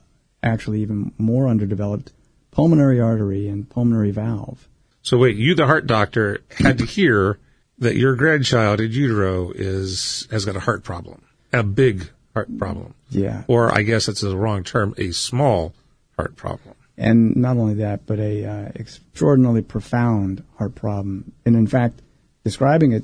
[0.43, 2.13] actually even more underdeveloped
[2.51, 4.67] pulmonary artery and pulmonary valve.
[5.01, 7.39] So wait, you, the heart doctor, had to hear
[7.79, 12.93] that your grandchild in utero is has got a heart problem, a big heart problem,
[13.15, 13.43] Yeah.
[13.47, 15.73] or I guess it's the wrong term, a small
[16.15, 16.75] heart problem.
[16.97, 21.31] and not only that, but a uh, extraordinarily profound heart problem.
[21.45, 22.01] And in fact,
[22.43, 23.03] describing it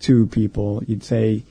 [0.00, 1.44] to people, you'd say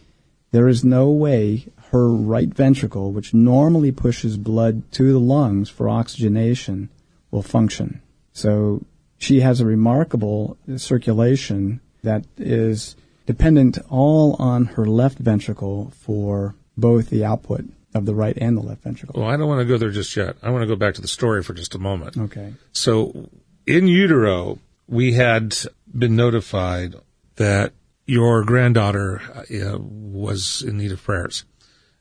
[0.51, 5.89] there is no way her right ventricle, which normally pushes blood to the lungs for
[5.89, 6.89] oxygenation,
[7.31, 8.01] will function.
[8.33, 8.83] So
[9.17, 17.09] she has a remarkable circulation that is dependent all on her left ventricle for both
[17.09, 19.21] the output of the right and the left ventricle.
[19.21, 20.37] Well, I don't want to go there just yet.
[20.41, 22.17] I want to go back to the story for just a moment.
[22.17, 22.53] Okay.
[22.71, 23.29] So
[23.65, 25.55] in utero, we had
[25.93, 26.95] been notified
[27.35, 27.73] that
[28.05, 31.45] your granddaughter uh, was in need of prayers.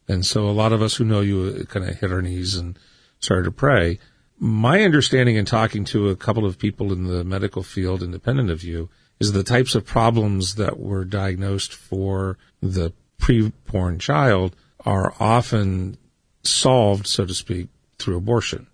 [0.09, 2.79] And so a lot of us who know you kind of hit our knees and
[3.21, 3.99] started to pray.
[4.39, 8.65] My understanding in talking to a couple of people in the medical field independent of
[8.65, 8.89] you
[9.21, 15.97] is the types of problems that were diagnosed for the preborn child are often
[16.43, 18.67] solved, so to speak, through abortion.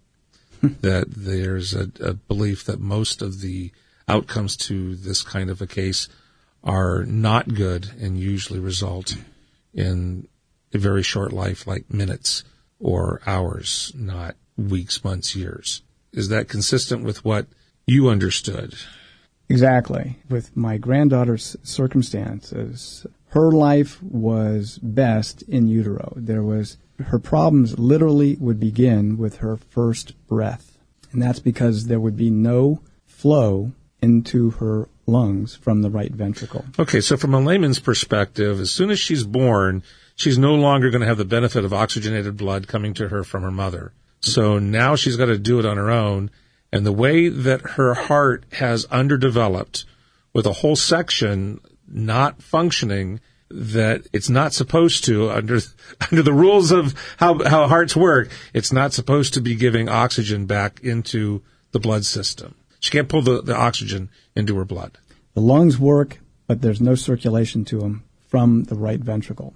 [0.60, 0.68] Hmm.
[0.80, 3.72] that there's a, a belief that most of the
[4.08, 6.08] outcomes to this kind of a case
[6.64, 9.16] are not good and usually result
[9.74, 10.26] in
[10.72, 12.42] a very short life, like minutes
[12.80, 15.82] or hours, not weeks, months, years.
[16.12, 17.46] Is that consistent with what
[17.86, 18.74] you understood?
[19.48, 20.16] Exactly.
[20.28, 26.12] With my granddaughter's circumstances, her life was best in utero.
[26.16, 30.78] There was her problems literally would begin with her first breath.
[31.12, 36.64] And that's because there would be no flow into her lungs from the right ventricle.
[36.78, 39.82] Okay, so from a layman's perspective, as soon as she's born,
[40.14, 43.42] she's no longer going to have the benefit of oxygenated blood coming to her from
[43.42, 43.92] her mother.
[44.20, 46.30] So now she's got to do it on her own.
[46.72, 49.84] And the way that her heart has underdeveloped
[50.32, 55.60] with a whole section not functioning that it's not supposed to under
[56.10, 60.46] under the rules of how how hearts work, it's not supposed to be giving oxygen
[60.46, 62.54] back into the blood system.
[62.80, 64.98] She can't pull the, the oxygen into her blood.
[65.34, 69.54] The lungs work, but there's no circulation to them from the right ventricle.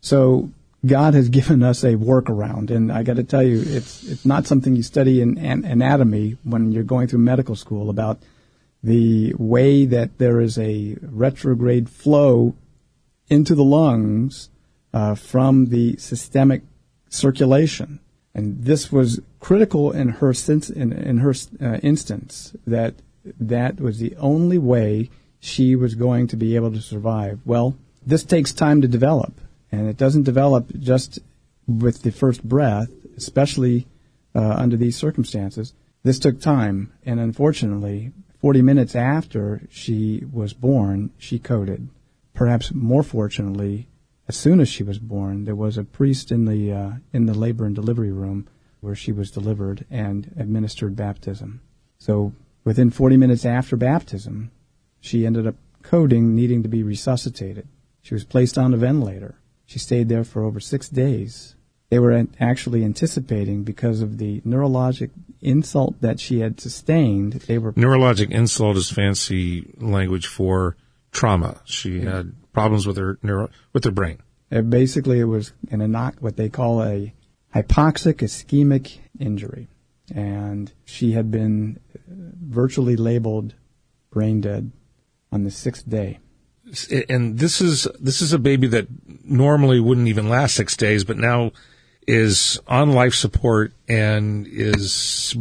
[0.00, 0.50] So
[0.84, 4.46] God has given us a workaround, and I got to tell you, it's it's not
[4.46, 8.18] something you study in an- anatomy when you're going through medical school about
[8.84, 12.54] the way that there is a retrograde flow
[13.28, 14.50] into the lungs
[14.92, 16.62] uh, from the systemic
[17.08, 17.98] circulation,
[18.34, 22.94] and this was critical in her sense, in, in her uh, instance that
[23.40, 25.08] that was the only way
[25.40, 27.40] she was going to be able to survive.
[27.46, 29.32] Well, this takes time to develop,
[29.72, 31.20] and it doesn't develop just
[31.66, 33.86] with the first breath, especially
[34.34, 35.72] uh, under these circumstances.
[36.02, 38.12] This took time, and unfortunately,
[38.44, 41.88] 40 minutes after she was born, she coded.
[42.34, 43.88] Perhaps more fortunately,
[44.28, 47.32] as soon as she was born, there was a priest in the uh, in the
[47.32, 48.46] labor and delivery room
[48.82, 51.62] where she was delivered and administered baptism.
[51.96, 54.50] So within 40 minutes after baptism,
[55.00, 57.66] she ended up coding, needing to be resuscitated.
[58.02, 59.36] She was placed on a ventilator.
[59.64, 61.54] She stayed there for over six days.
[61.88, 65.12] They were actually anticipating because of the neurologic
[65.44, 67.34] insult that she had sustained.
[67.34, 70.76] They were Neurologic insult is fancy language for
[71.12, 71.60] trauma.
[71.64, 74.18] She had problems with her neuro, with her brain.
[74.50, 77.14] Uh, basically, it was an inoc- what they call a
[77.54, 79.68] hypoxic ischemic injury,
[80.14, 83.54] and she had been uh, virtually labeled
[84.10, 84.70] brain dead
[85.32, 86.18] on the sixth day.
[87.08, 88.86] And this is this is a baby that
[89.24, 91.52] normally wouldn't even last six days, but now
[92.06, 95.34] is on life support and is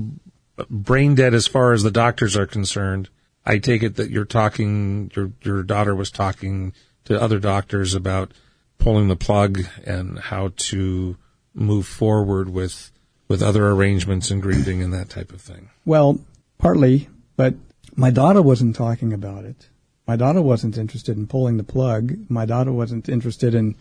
[0.70, 3.10] brain dead as far as the doctors are concerned.
[3.46, 6.74] I take it that you're talking, your your daughter was talking
[7.06, 8.32] to other doctors about
[8.78, 11.18] pulling the plug and how to
[11.54, 12.92] move forward with
[13.28, 15.70] with other arrangements and grieving and that type of thing.
[15.86, 16.20] Well,
[16.58, 17.56] partly, but
[17.96, 19.70] my daughter wasn't talking about it.
[20.08, 22.14] My daughter wasn't interested in pulling the plug.
[22.30, 23.76] My daughter wasn't interested in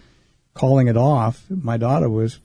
[0.55, 1.45] calling it off.
[1.51, 2.39] My daughter was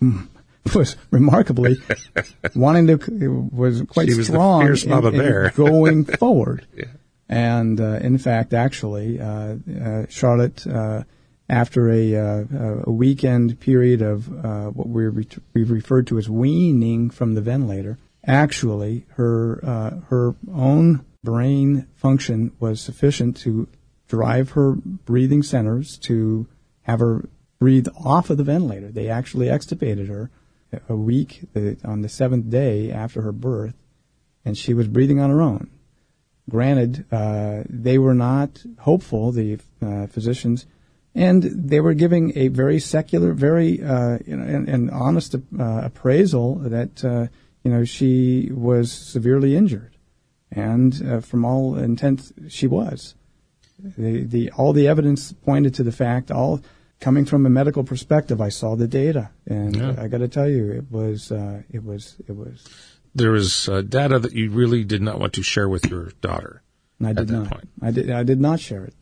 [0.74, 1.76] was remarkably
[2.54, 4.68] wanting to was quite She strong in-
[5.14, 6.66] in going forward.
[6.76, 6.84] Yeah.
[7.28, 11.04] And uh, in fact, actually, uh, uh, Charlotte, uh,
[11.48, 12.44] after a, uh,
[12.84, 17.40] a weekend period of uh, what we re- we've referred to as weaning from the
[17.40, 23.68] ventilator, actually her uh, her own brain function was sufficient to
[24.08, 26.46] drive her breathing centers to
[26.82, 27.28] have her
[27.60, 28.90] breathe off of the ventilator.
[28.90, 30.30] They actually extubated her
[30.88, 31.42] a week
[31.84, 33.74] on the seventh day after her birth,
[34.44, 35.70] and she was breathing on her own.
[36.48, 40.66] granted, uh, they were not hopeful, the uh, physicians,
[41.14, 45.38] and they were giving a very secular, very uh, you know, and, and honest uh,
[45.58, 47.26] appraisal that uh,
[47.62, 49.96] you know she was severely injured,
[50.50, 53.14] and uh, from all intents, she was.
[53.78, 56.60] The, the all the evidence pointed to the fact all
[57.00, 58.40] coming from a medical perspective.
[58.40, 59.94] I saw the data, and Yeah.
[59.98, 62.66] I got to tell you, it was uh, it was it was.
[63.14, 66.62] There was uh, data that you really did not want to share with your daughter.
[66.98, 67.50] And I At did that not.
[67.50, 67.68] point.
[67.82, 68.10] I did.
[68.10, 68.94] I did not share it.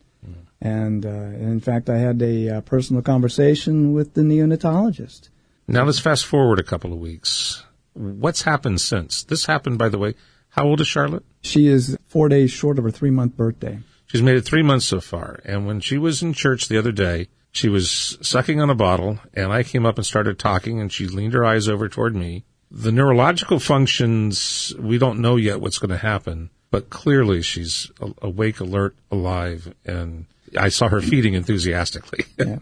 [0.61, 5.29] And, uh, and in fact, I had a uh, personal conversation with the neonatologist.
[5.69, 7.63] Now let's fast forward a couple of weeks.
[7.93, 9.23] What's happened since?
[9.23, 10.15] This happened, by the way.
[10.49, 11.25] How old is Charlotte?
[11.43, 13.79] She is four days short of her three month birthday.
[14.07, 15.39] She's made it three months so far.
[15.45, 19.19] And when she was in church the other day, she was sucking on a bottle,
[19.35, 22.45] and I came up and started talking, and she leaned her eyes over toward me.
[22.71, 27.91] The neurological functions, we don't know yet what's going to happen, but clearly she's
[28.21, 30.27] awake, alert, alive, and
[30.57, 32.25] I saw her feeding enthusiastically.
[32.39, 32.59] Yeah.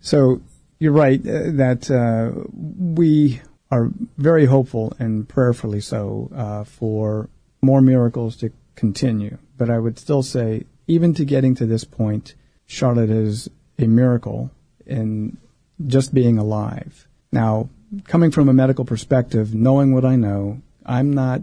[0.00, 0.42] So
[0.78, 7.28] you're right uh, that uh, we are very hopeful and prayerfully so uh, for
[7.62, 9.38] more miracles to continue.
[9.56, 12.34] But I would still say, even to getting to this point,
[12.66, 13.48] Charlotte is
[13.78, 14.50] a miracle
[14.86, 15.36] in
[15.86, 17.06] just being alive.
[17.32, 17.68] Now,
[18.04, 21.42] coming from a medical perspective, knowing what I know, I'm not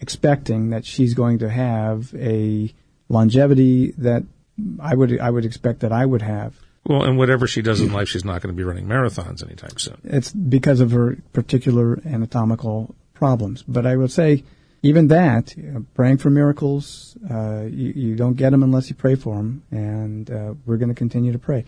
[0.00, 2.72] expecting that she's going to have a
[3.08, 4.24] longevity that
[4.80, 6.54] I would I would expect that I would have.
[6.86, 9.78] well, and whatever she does in life, she's not going to be running marathons anytime
[9.78, 10.00] soon.
[10.04, 13.62] It's because of her particular anatomical problems.
[13.66, 14.44] But I would say,
[14.84, 19.14] even that, uh, praying for miracles, uh, you, you don't get them unless you pray
[19.14, 21.64] for them, and uh, we're going to continue to pray.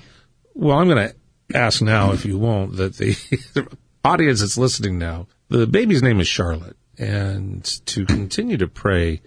[0.54, 3.66] Well, I'm going to ask now, if you won't, that the
[4.04, 9.22] audience that's listening now, the baby's name is Charlotte, and to continue to pray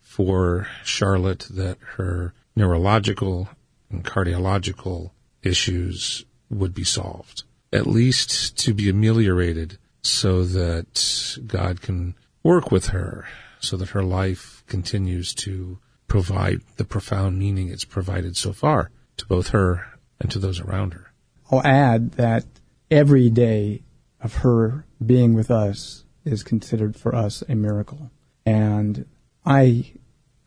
[0.00, 3.48] for Charlotte that her neurological
[3.90, 5.10] and cardiological
[5.42, 12.88] issues would be solved, at least to be ameliorated so that God can work with
[12.88, 13.26] her
[13.60, 15.78] so that her life continues to
[16.08, 19.86] provide the profound meaning it's provided so far to both her
[20.20, 21.12] and to those around her.
[21.50, 22.44] I'll add that
[22.90, 23.82] every day
[24.20, 28.10] of her being with us is considered for us a miracle.
[28.46, 29.06] And
[29.44, 29.92] I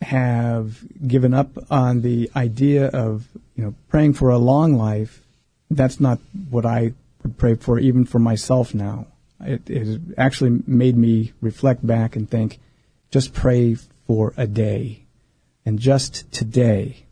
[0.01, 5.25] have given up on the idea of, you know, praying for a long life.
[5.69, 6.19] That's not
[6.49, 6.93] what I
[7.23, 9.07] would pray for, even for myself now.
[9.45, 12.59] It has actually made me reflect back and think,
[13.11, 13.75] just pray
[14.07, 15.05] for a day
[15.65, 17.05] and just today.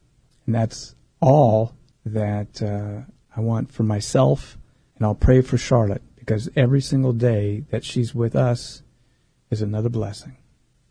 [0.45, 1.73] And that's all
[2.05, 3.01] that uh,
[3.35, 4.57] I want for myself.
[4.95, 8.83] And I'll pray for Charlotte because every single day that she's with us
[9.49, 10.37] is another blessing.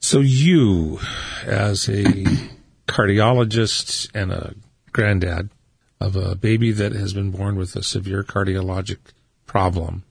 [0.01, 0.99] So you,
[1.45, 2.05] as a
[2.89, 4.55] cardiologist and a
[4.93, 5.51] granddad
[6.01, 8.99] of a baby that has been born with a severe cardiologic
[9.47, 10.03] problem,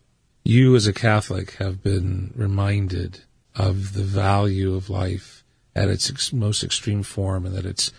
[0.44, 3.22] you as a Catholic have been reminded
[3.56, 5.44] of the value of life
[5.76, 7.92] at its ex- most extreme form and that it's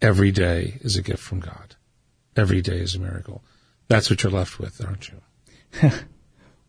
[0.00, 1.76] every day is a gift from God.
[2.36, 3.42] Every day is a miracle.
[3.88, 5.90] That's what you're left with, aren't you?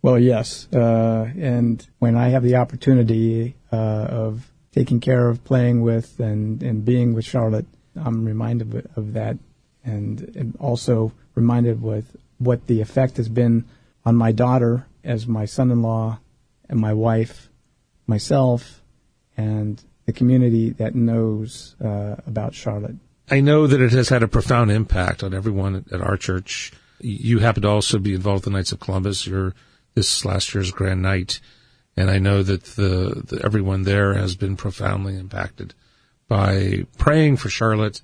[0.04, 0.68] Well, yes.
[0.72, 6.62] Uh, and when I have the opportunity uh, of taking care of, playing with, and,
[6.62, 7.66] and being with Charlotte,
[7.96, 9.38] I'm reminded of, that,
[9.86, 13.64] and, and also reminded with what the effect has been
[14.06, 16.20] on my daughter as my son-in-law
[16.70, 17.50] and my wife,
[18.08, 18.82] myself,
[19.38, 22.96] and the community that knows uh, about Charlotte.
[23.30, 26.72] I know that it has had a profound impact on everyone at our church.
[27.00, 29.26] You happen to also be involved with the Knights of Columbus.
[29.26, 29.56] You're
[29.96, 31.40] this last year's Grand Knight,
[31.96, 35.74] and I know that the, the everyone there has been profoundly impacted
[36.28, 38.02] by praying for Charlotte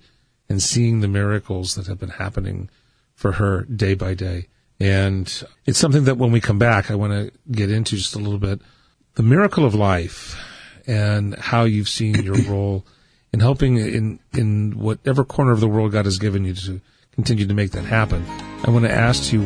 [0.47, 2.70] and seeing the miracles that have been happening
[3.14, 4.47] for her day by day.
[4.80, 8.20] And it's something that when we come back, I want to get into just a
[8.20, 8.62] little bit.
[9.16, 10.42] The miracle of life
[10.88, 12.86] and how you've seen your role
[13.34, 17.46] in helping in, in whatever corner of the world God has given you to continue
[17.46, 18.26] to make that happen.
[18.64, 19.42] I want to ask you,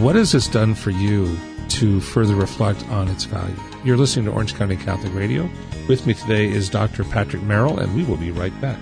[0.00, 1.36] what has this done for you
[1.68, 3.54] to further reflect on its value?
[3.84, 5.48] You're listening to Orange County Catholic Radio.
[5.88, 7.04] With me today is Dr.
[7.04, 8.78] Patrick Merrill, and we will be right back.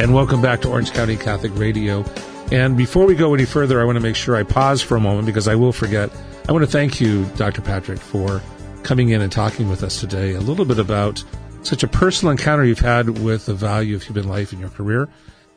[0.00, 2.04] And welcome back to Orange County Catholic Radio.
[2.52, 5.00] And before we go any further, I want to make sure I pause for a
[5.00, 6.08] moment because I will forget.
[6.48, 7.60] I want to thank you, Dr.
[7.60, 8.40] Patrick, for
[8.84, 11.24] coming in and talking with us today a little bit about
[11.62, 15.08] such a personal encounter you've had with the value of human life in your career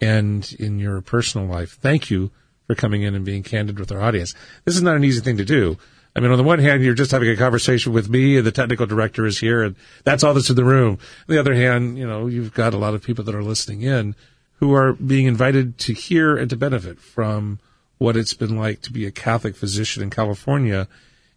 [0.01, 1.77] and in your personal life.
[1.79, 2.31] Thank you
[2.65, 4.33] for coming in and being candid with our audience.
[4.65, 5.77] This is not an easy thing to do.
[6.15, 8.51] I mean, on the one hand, you're just having a conversation with me and the
[8.51, 9.75] technical director is here and
[10.05, 10.93] that's all that's in the room.
[10.93, 13.83] On the other hand, you know, you've got a lot of people that are listening
[13.83, 14.15] in
[14.55, 17.59] who are being invited to hear and to benefit from
[17.99, 20.87] what it's been like to be a Catholic physician in California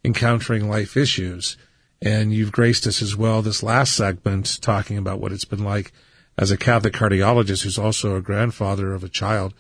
[0.04, 1.56] encountering life issues.
[2.00, 5.92] And you've graced us as well this last segment talking about what it's been like
[6.38, 9.54] as a Catholic cardiologist who's also a grandfather of a child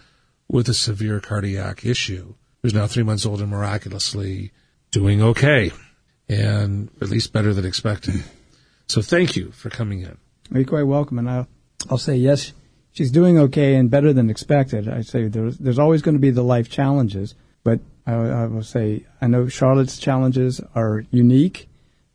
[0.48, 4.52] with a severe cardiac issue who's now three months old and miraculously
[4.90, 5.70] doing okay
[6.28, 8.22] and at least better than expected.
[8.86, 10.18] So thank you for coming in.
[10.52, 11.18] You're quite welcome.
[11.18, 11.48] And I'll,
[11.90, 12.52] I'll say yes,
[12.92, 14.88] she's doing okay and better than expected.
[14.88, 17.34] I say there's, there's always going to be the life challenges,
[17.64, 21.68] but I, I will say I know Charlotte's challenges are unique,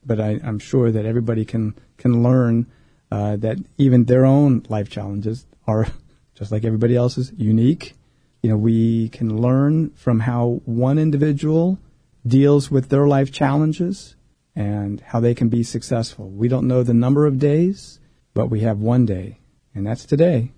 [0.05, 2.67] but I, am sure that everybody can can learn
[3.11, 5.87] uh, that even their own life challenges are
[6.35, 7.95] just like everybody else's unique.
[8.43, 11.79] You know, we can learn from how one individual
[12.25, 14.15] deals with their life challenges
[14.55, 16.29] and how they can be successful.
[16.29, 17.99] We don't know the number of days,
[18.33, 19.39] but we have one day,
[19.73, 20.51] and that's today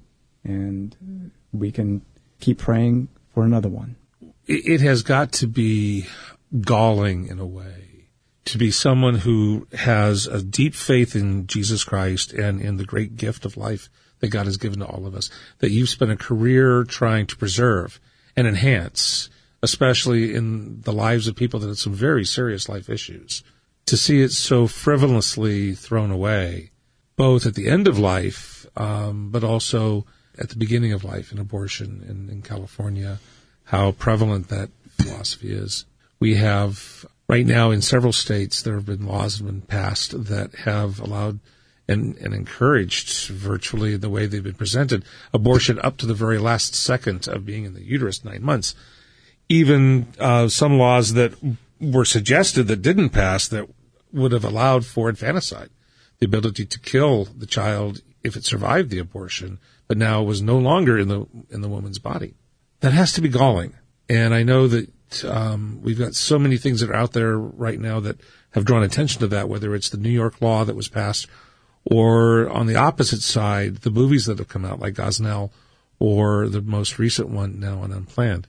[0.43, 2.01] and we can
[2.39, 3.95] keep praying for another one.
[4.45, 6.07] It has got to be
[6.61, 7.89] galling in a way
[8.45, 13.15] to be someone who has a deep faith in Jesus Christ and in the great
[13.15, 15.29] gift of life that God has given to all of us,
[15.59, 17.99] that you've spent a career trying to preserve
[18.35, 19.29] and enhance,
[19.61, 23.43] especially in the lives of people that have some very serious life issues.
[23.85, 26.71] To see it so frivolously thrown away,
[27.15, 30.05] both at the end of life, um, but also
[30.39, 33.19] at the beginning of life in abortion in, in California,
[33.65, 34.69] how prevalent that
[35.01, 35.85] philosophy is.
[36.19, 40.25] We have right now in several states there have been laws that have been passed
[40.25, 41.39] that have allowed
[41.87, 46.75] and, and encouraged virtually the way they've been presented abortion up to the very last
[46.75, 48.75] second of being in the uterus, nine months.
[49.49, 51.33] Even uh, some laws that
[51.81, 53.67] were suggested that didn't pass that
[54.13, 55.69] would have allowed for infanticide,
[56.19, 59.57] the ability to kill the child if it survived the abortion
[59.89, 62.35] but now was no longer in the in the woman's body.
[62.79, 63.73] That has to be galling.
[64.07, 64.89] And I know that
[65.25, 68.21] um, we've got so many things that are out there right now that
[68.51, 71.27] have drawn attention to that, whether it's the New York law that was passed,
[71.83, 75.51] or on the opposite side, the movies that have come out like Gosnell,
[75.99, 78.47] or the most recent one now on Unplanned.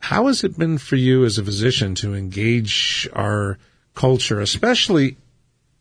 [0.00, 3.58] How has it been for you as a physician to engage our
[3.94, 5.18] culture, especially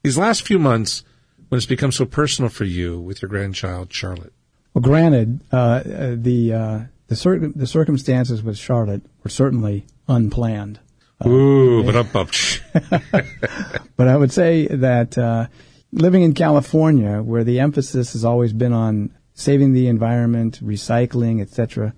[0.03, 1.03] these last few months
[1.47, 4.33] when it's become so personal for you with your grandchild, Charlotte?
[4.74, 10.80] Well, granted, uh, uh, the uh, the, cir- the circumstances with Charlotte were certainly unplanned.
[11.20, 12.30] Uh, Ooh, but up, up.
[13.97, 15.47] but I would say that uh,
[15.91, 21.93] living in California, where the emphasis has always been on saving the environment, recycling, etc.,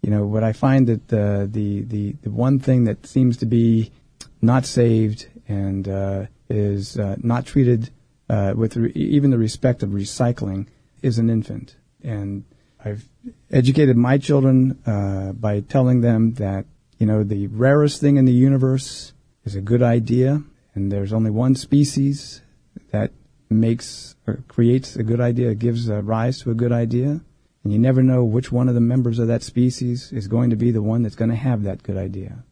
[0.00, 3.46] you know, what I find that the the the, the one thing that seems to
[3.46, 3.92] be
[4.40, 7.90] not saved and uh, is not treated
[8.28, 10.68] with re- even the respect of recycling
[11.02, 11.76] is an infant.
[12.04, 12.44] And
[12.84, 13.04] I've
[13.50, 16.66] educated my children uh, by telling them that
[16.98, 19.12] you know the rarest thing in the universe
[19.44, 20.42] is a good idea,
[20.74, 22.42] and there's only one species
[22.90, 23.10] that
[23.50, 27.20] makes or creates a good idea, gives rise to a good idea,
[27.62, 30.56] and you never know which one of the members of that species is going to
[30.56, 32.44] be the one that's going to have that good idea.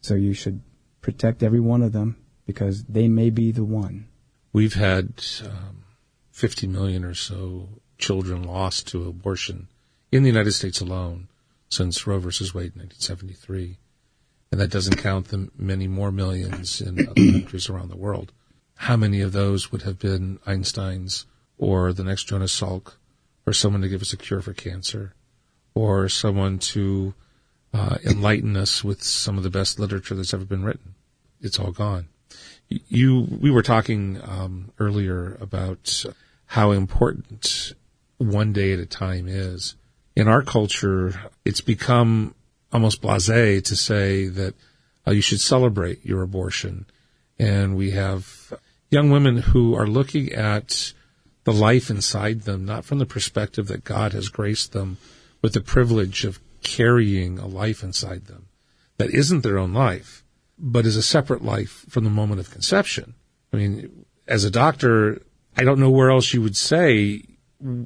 [0.00, 0.60] So you should
[1.00, 2.16] protect every one of them
[2.46, 4.08] because they may be the one.
[4.52, 5.84] We've had um,
[6.32, 7.68] 50 million or so
[8.02, 9.68] children lost to abortion
[10.10, 11.28] in the United States alone
[11.70, 13.78] since Roe versus Wade in 1973.
[14.50, 18.32] And that doesn't count the many more millions in other countries around the world.
[18.74, 21.24] How many of those would have been Einstein's
[21.56, 22.94] or the next Jonas Salk
[23.46, 25.14] or someone to give us a cure for cancer
[25.74, 27.14] or someone to
[27.72, 30.96] uh, enlighten us with some of the best literature that's ever been written?
[31.40, 32.08] It's all gone.
[32.68, 36.04] You, we were talking um, earlier about
[36.46, 37.74] how important
[38.22, 39.74] one day at a time is.
[40.14, 42.34] In our culture, it's become
[42.72, 44.54] almost blasé to say that
[45.06, 46.86] uh, you should celebrate your abortion.
[47.38, 48.52] And we have
[48.90, 50.92] young women who are looking at
[51.44, 54.98] the life inside them, not from the perspective that God has graced them
[55.40, 58.46] with the privilege of carrying a life inside them
[58.98, 60.22] that isn't their own life,
[60.58, 63.14] but is a separate life from the moment of conception.
[63.52, 65.20] I mean, as a doctor,
[65.56, 67.22] I don't know where else you would say,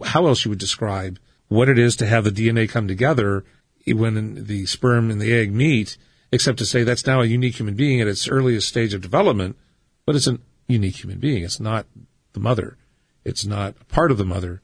[0.04, 1.18] how else you would describe
[1.48, 3.44] what it is to have the DNA come together
[3.86, 5.96] when the sperm and the egg meet,
[6.32, 9.56] except to say that's now a unique human being at its earliest stage of development,
[10.04, 11.44] but it's a unique human being.
[11.44, 11.86] It's not
[12.32, 12.76] the mother.
[13.24, 14.60] It's not part of the mother.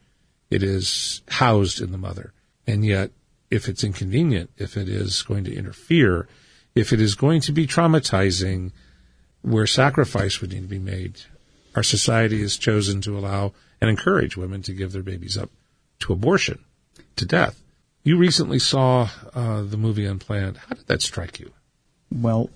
[0.50, 2.32] It is housed in the mother.
[2.66, 3.10] And yet,
[3.50, 6.28] if it's inconvenient, if it is going to interfere,
[6.74, 8.72] if it is going to be traumatizing,
[9.42, 11.20] where sacrifice would need to be made,
[11.74, 13.52] our society has chosen to allow
[13.82, 15.50] and encourage women to give their babies up
[15.98, 16.64] to abortion,
[17.16, 17.60] to death.
[18.04, 20.56] You recently saw uh, the movie Unplanned.
[20.56, 21.50] How did that strike you?
[22.12, 22.48] Well,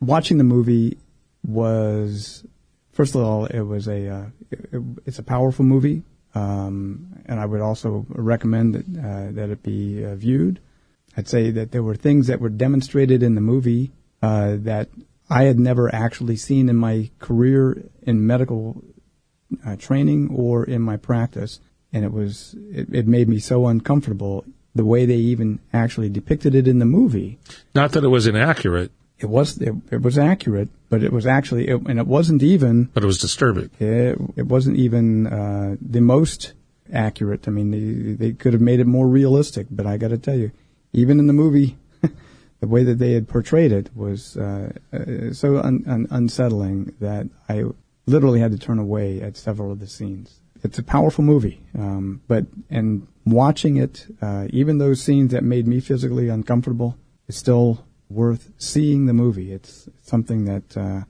[0.00, 0.98] watching the movie
[1.46, 2.44] was,
[2.92, 6.02] first of all, it was a, uh, it, it's a powerful movie,
[6.34, 10.58] um, and I would also recommend that uh, that it be uh, viewed.
[11.16, 14.88] I'd say that there were things that were demonstrated in the movie uh, that
[15.30, 18.82] I had never actually seen in my career in medical
[19.64, 21.60] uh, training or in my practice,
[21.92, 24.44] and it was it, it made me so uncomfortable
[24.74, 27.38] the way they even actually depicted it in the movie.
[27.74, 28.92] Not that it was inaccurate.
[29.18, 32.84] It was it, it was accurate, but it was actually it, and it wasn't even.
[32.92, 33.70] But it was disturbing.
[33.78, 36.52] It, it wasn't even uh, the most
[36.92, 37.48] accurate.
[37.48, 40.36] I mean, they, they could have made it more realistic, but I got to tell
[40.36, 40.52] you,
[40.92, 41.78] even in the movie,
[42.60, 47.26] the way that they had portrayed it was uh, uh, so un, un, unsettling that
[47.48, 47.64] I
[48.06, 50.40] literally had to turn away at several of the scenes.
[50.62, 55.66] It's a powerful movie, um, but and watching it, uh, even those scenes that made
[55.66, 56.96] me physically uncomfortable,
[57.28, 59.52] is still worth seeing the movie.
[59.52, 61.02] It's something that uh,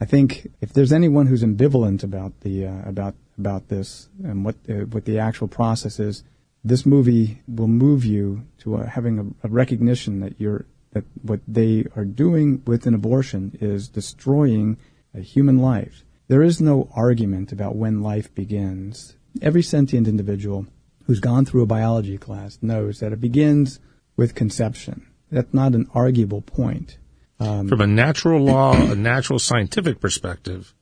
[0.00, 4.56] I think if there's anyone who's ambivalent about the uh, about about this and what
[4.68, 6.24] uh, what the actual process is,
[6.64, 11.40] this movie will move you to uh, having a, a recognition that you're that what
[11.46, 14.76] they are doing with an abortion is destroying
[15.14, 16.04] a human life.
[16.30, 19.16] There is no argument about when life begins.
[19.42, 20.64] Every sentient individual
[21.06, 23.80] who's gone through a biology class knows that it begins
[24.16, 25.08] with conception.
[25.32, 26.98] That's not an arguable point.
[27.40, 30.72] Um, From a natural law, a natural scientific perspective,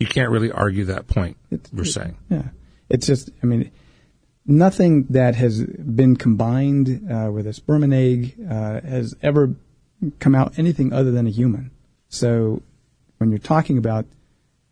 [0.00, 1.36] you can't really argue that point.
[1.70, 2.48] we're saying, yeah,
[2.88, 3.28] it's just.
[3.42, 3.70] I mean,
[4.46, 9.54] nothing that has been combined uh, with a sperm and egg uh, has ever
[10.18, 11.72] come out anything other than a human.
[12.08, 12.62] So,
[13.18, 14.06] when you're talking about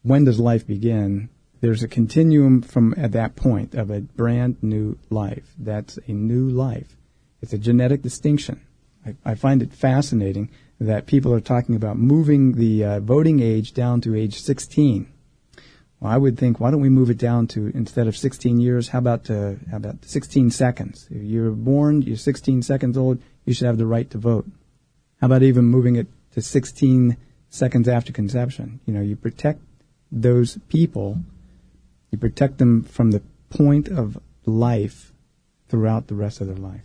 [0.06, 1.28] when does life begin,
[1.60, 5.52] there's a continuum from at that point of a brand new life.
[5.58, 6.96] That's a new life.
[7.42, 8.60] It's a genetic distinction.
[9.04, 13.72] I, I find it fascinating that people are talking about moving the uh, voting age
[13.72, 15.12] down to age 16.
[15.98, 18.88] Well, I would think, why don't we move it down to instead of 16 years?
[18.88, 21.08] How about uh, how about 16 seconds?
[21.10, 24.46] If you're born, you're 16 seconds old, you should have the right to vote.
[25.20, 27.16] How about even moving it to 16
[27.48, 28.78] seconds after conception?
[28.86, 29.62] You know, you protect
[30.10, 31.18] those people
[32.10, 35.12] you protect them from the point of life
[35.68, 36.82] throughout the rest of their life.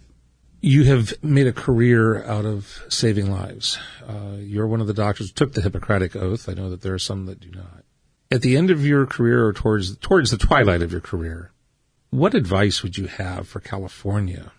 [0.62, 3.80] You have made a career out of saving lives.
[4.08, 6.48] Uh, you're one of the doctors who took the Hippocratic Oath.
[6.48, 7.84] I know that there are some that do not.
[8.30, 11.52] At the end of your career or towards, towards the twilight of your career,
[12.12, 14.52] what advice would you have for California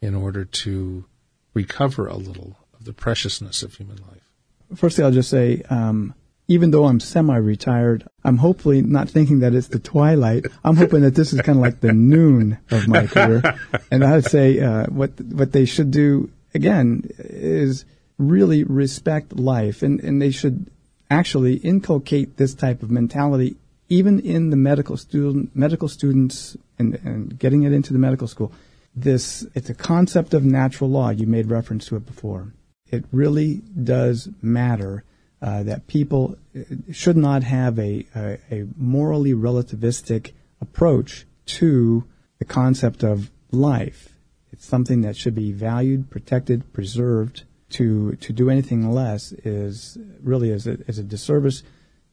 [0.00, 1.04] in order to
[1.52, 4.30] recover a little of the preciousness of human life?
[4.74, 6.14] Firstly, I'll just say, um,
[6.50, 10.46] even though I'm semi-retired, I'm hopefully not thinking that it's the twilight.
[10.64, 13.56] I'm hoping that this is kind of like the noon of my career.
[13.92, 17.84] And I would say uh, what what they should do again is
[18.18, 20.66] really respect life, and and they should
[21.08, 23.56] actually inculcate this type of mentality
[23.88, 28.50] even in the medical student medical students and, and getting it into the medical school.
[28.96, 31.10] This it's a concept of natural law.
[31.10, 32.52] You made reference to it before.
[32.90, 35.04] It really does matter
[35.42, 36.60] uh, that people uh,
[36.92, 42.04] should not have a, a, a, morally relativistic approach to
[42.38, 44.10] the concept of life.
[44.52, 47.44] It's something that should be valued, protected, preserved.
[47.74, 51.62] To to do anything less is really is a, is a disservice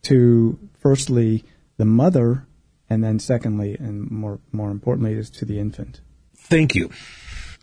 [0.04, 1.44] to firstly
[1.78, 2.46] the mother,
[2.92, 6.00] and then secondly, and more more importantly, is to the infant.
[6.36, 6.92] Thank you.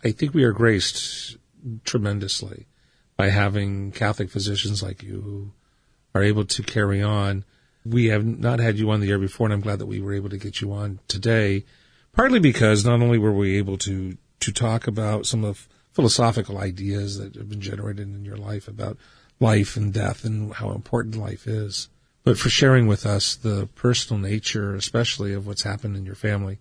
[0.03, 1.37] I think we are graced
[1.85, 2.67] tremendously
[3.17, 5.51] by having Catholic physicians like you who
[6.13, 7.43] are able to carry on.
[7.85, 10.13] We have not had you on the air before, and I'm glad that we were
[10.13, 11.65] able to get you on today,
[12.13, 17.17] partly because not only were we able to to talk about some of philosophical ideas
[17.17, 18.97] that have been generated in your life about
[19.39, 21.87] life and death and how important life is,
[22.23, 26.59] but for sharing with us the personal nature, especially of what's happened in your family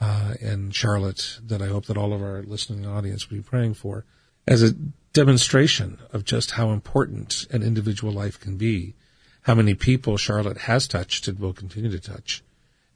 [0.00, 3.74] uh, and Charlotte, that I hope that all of our listening audience will be praying
[3.74, 4.04] for
[4.48, 4.74] as a
[5.16, 8.94] demonstration of just how important an individual life can be,
[9.40, 12.42] how many people Charlotte has touched and will continue to touch,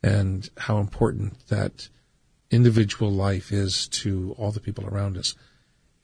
[0.03, 1.89] and how important that
[2.51, 5.35] individual life is to all the people around us,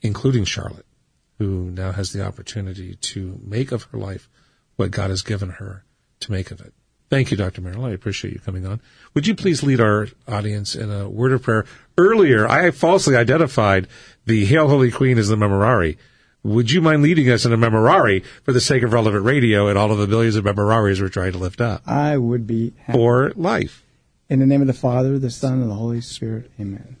[0.01, 0.87] including Charlotte,
[1.37, 4.27] who now has the opportunity to make of her life
[4.75, 5.85] what God has given her
[6.21, 6.73] to make of it.
[7.09, 7.61] Thank you, Dr.
[7.61, 7.85] Merrill.
[7.85, 8.81] I appreciate you coming on.
[9.13, 11.65] Would you please lead our audience in a word of prayer?
[11.97, 13.87] Earlier, I falsely identified
[14.25, 15.97] the Hail Holy Queen as the Memorare.
[16.43, 19.77] Would you mind leading us in a Memorare for the sake of relevant radio and
[19.77, 21.81] all of the billions of Memorares we're trying to lift up?
[21.87, 22.97] I would be happy.
[22.97, 23.83] For life.
[24.29, 26.51] In the name of the Father, the Son, and the Holy Spirit.
[26.59, 26.97] Amen.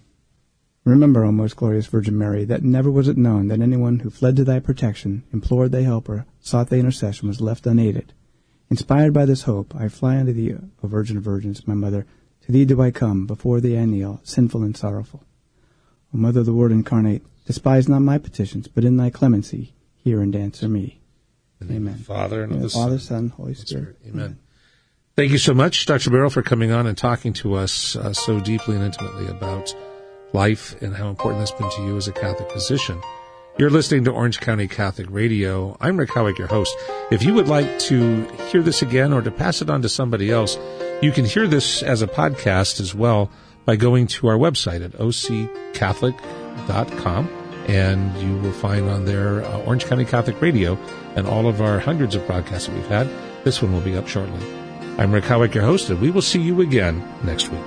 [0.85, 4.37] Remember, O most glorious Virgin Mary, that never was it known that anyone who fled
[4.37, 8.13] to thy protection, implored thy helper, sought thy intercession was left unaided.
[8.69, 12.05] Inspired by this hope, I fly unto thee, O Virgin of Virgins, my mother.
[12.45, 15.23] To thee do I come, before thee I kneel, sinful and sorrowful.
[16.13, 20.21] O Mother of the Word incarnate, despise not my petitions, but in thy clemency hear
[20.21, 21.01] and answer me.
[21.61, 21.95] Amen.
[21.95, 23.67] Father and of the Father, Son, Son, Holy Spirit.
[23.67, 23.97] Spirit.
[24.07, 24.25] Amen.
[24.25, 24.39] Amen.
[25.15, 26.11] Thank you so much, Dr.
[26.11, 29.75] Merrill, for coming on and talking to us uh, so deeply and intimately about
[30.33, 33.01] life and how important that's been to you as a Catholic physician.
[33.57, 35.75] You're listening to Orange County Catholic Radio.
[35.81, 36.77] I'm Rick Howick, your host.
[37.09, 40.29] If you would like to hear this again or to pass it on to somebody
[40.29, 40.59] else,
[41.01, 43.31] you can hear this as a podcast as well
[43.65, 47.27] by going to our website at occatholic.com
[47.67, 50.77] and you will find on there uh, Orange County Catholic Radio
[51.15, 53.09] and all of our hundreds of broadcasts that we've had.
[53.43, 54.39] This one will be up shortly.
[54.99, 57.65] I'm Rick Howick, your host, and we will see you again next week.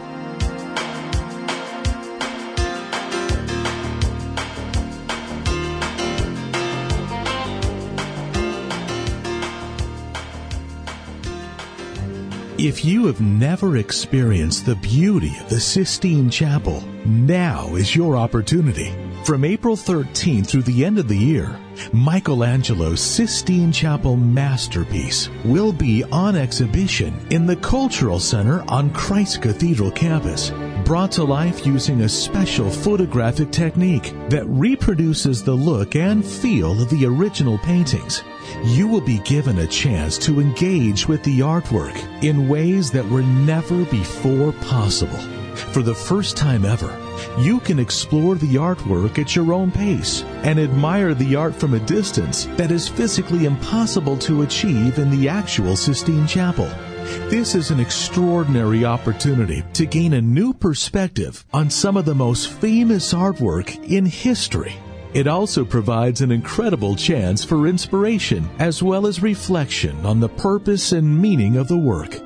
[12.63, 18.95] If you have never experienced the beauty of the Sistine Chapel, now is your opportunity.
[19.25, 21.59] From April 13th through the end of the year,
[21.95, 29.91] Michelangelo's Sistine Chapel masterpiece will be on exhibition in the Cultural Center on Christ Cathedral
[29.93, 30.53] campus,
[30.85, 36.91] brought to life using a special photographic technique that reproduces the look and feel of
[36.91, 38.23] the original paintings
[38.65, 43.23] you will be given a chance to engage with the artwork in ways that were
[43.23, 45.19] never before possible.
[45.73, 46.99] For the first time ever,
[47.39, 51.81] you can explore the artwork at your own pace and admire the art from a
[51.81, 56.69] distance that is physically impossible to achieve in the actual Sistine Chapel.
[57.29, 62.51] This is an extraordinary opportunity to gain a new perspective on some of the most
[62.51, 64.75] famous artwork in history
[65.15, 70.93] it also provides an incredible chance for inspiration as well as reflection on the purpose
[70.93, 72.21] and meaning of the work.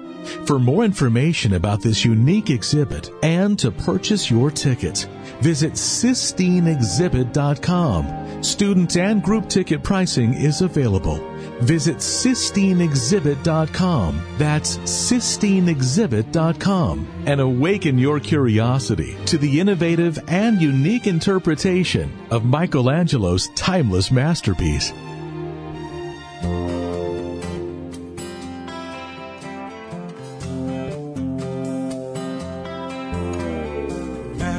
[0.46, 5.04] For more information about this unique exhibit and to purchase your tickets,
[5.40, 8.42] visit SistineExhibit.com.
[8.42, 11.33] Student and group ticket pricing is available.
[11.60, 14.20] Visit SistineExhibit.com.
[14.38, 24.10] That's SistineExhibit.com and awaken your curiosity to the innovative and unique interpretation of Michelangelo's timeless
[24.10, 24.92] masterpiece.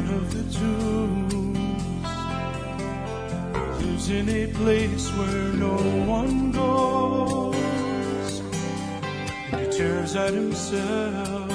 [0.07, 1.65] Of the tombs
[4.09, 5.75] in a place where no
[6.05, 6.74] one goes.
[10.05, 11.49] arrives at himself.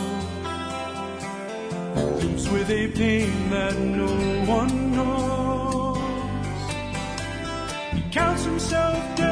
[2.23, 4.09] Lives with a pain that no
[4.47, 5.99] one knows.
[7.93, 9.30] He counts himself dead.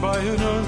[0.00, 0.67] by an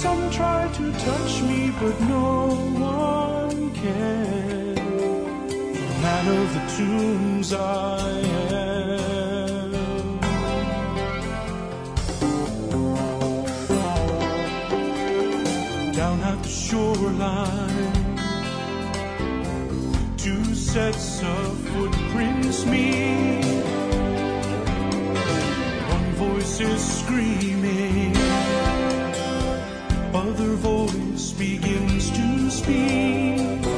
[0.00, 4.74] Some try to touch me, but no one can.
[4.74, 8.08] The man of the tombs I
[8.48, 9.72] am.
[15.92, 18.16] Down at the shoreline,
[20.16, 23.44] two sets of footprints meet.
[25.92, 28.19] One voice is screaming
[30.14, 33.69] other voice begins to speak.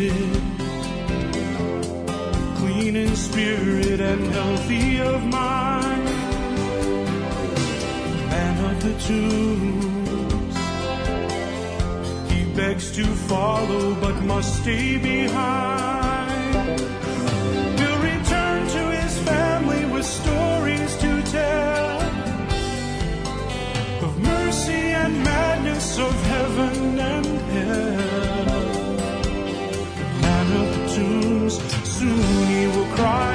[0.00, 0.42] needed.
[2.56, 6.04] Clean in spirit and healthy of mind.
[8.30, 10.56] Man of the tombs.
[12.32, 16.54] He begs to follow but must stay behind.
[17.78, 22.00] Will return to his family with stories to tell.
[24.06, 28.19] Of mercy and madness of heaven and hell.
[33.00, 33.29] cry.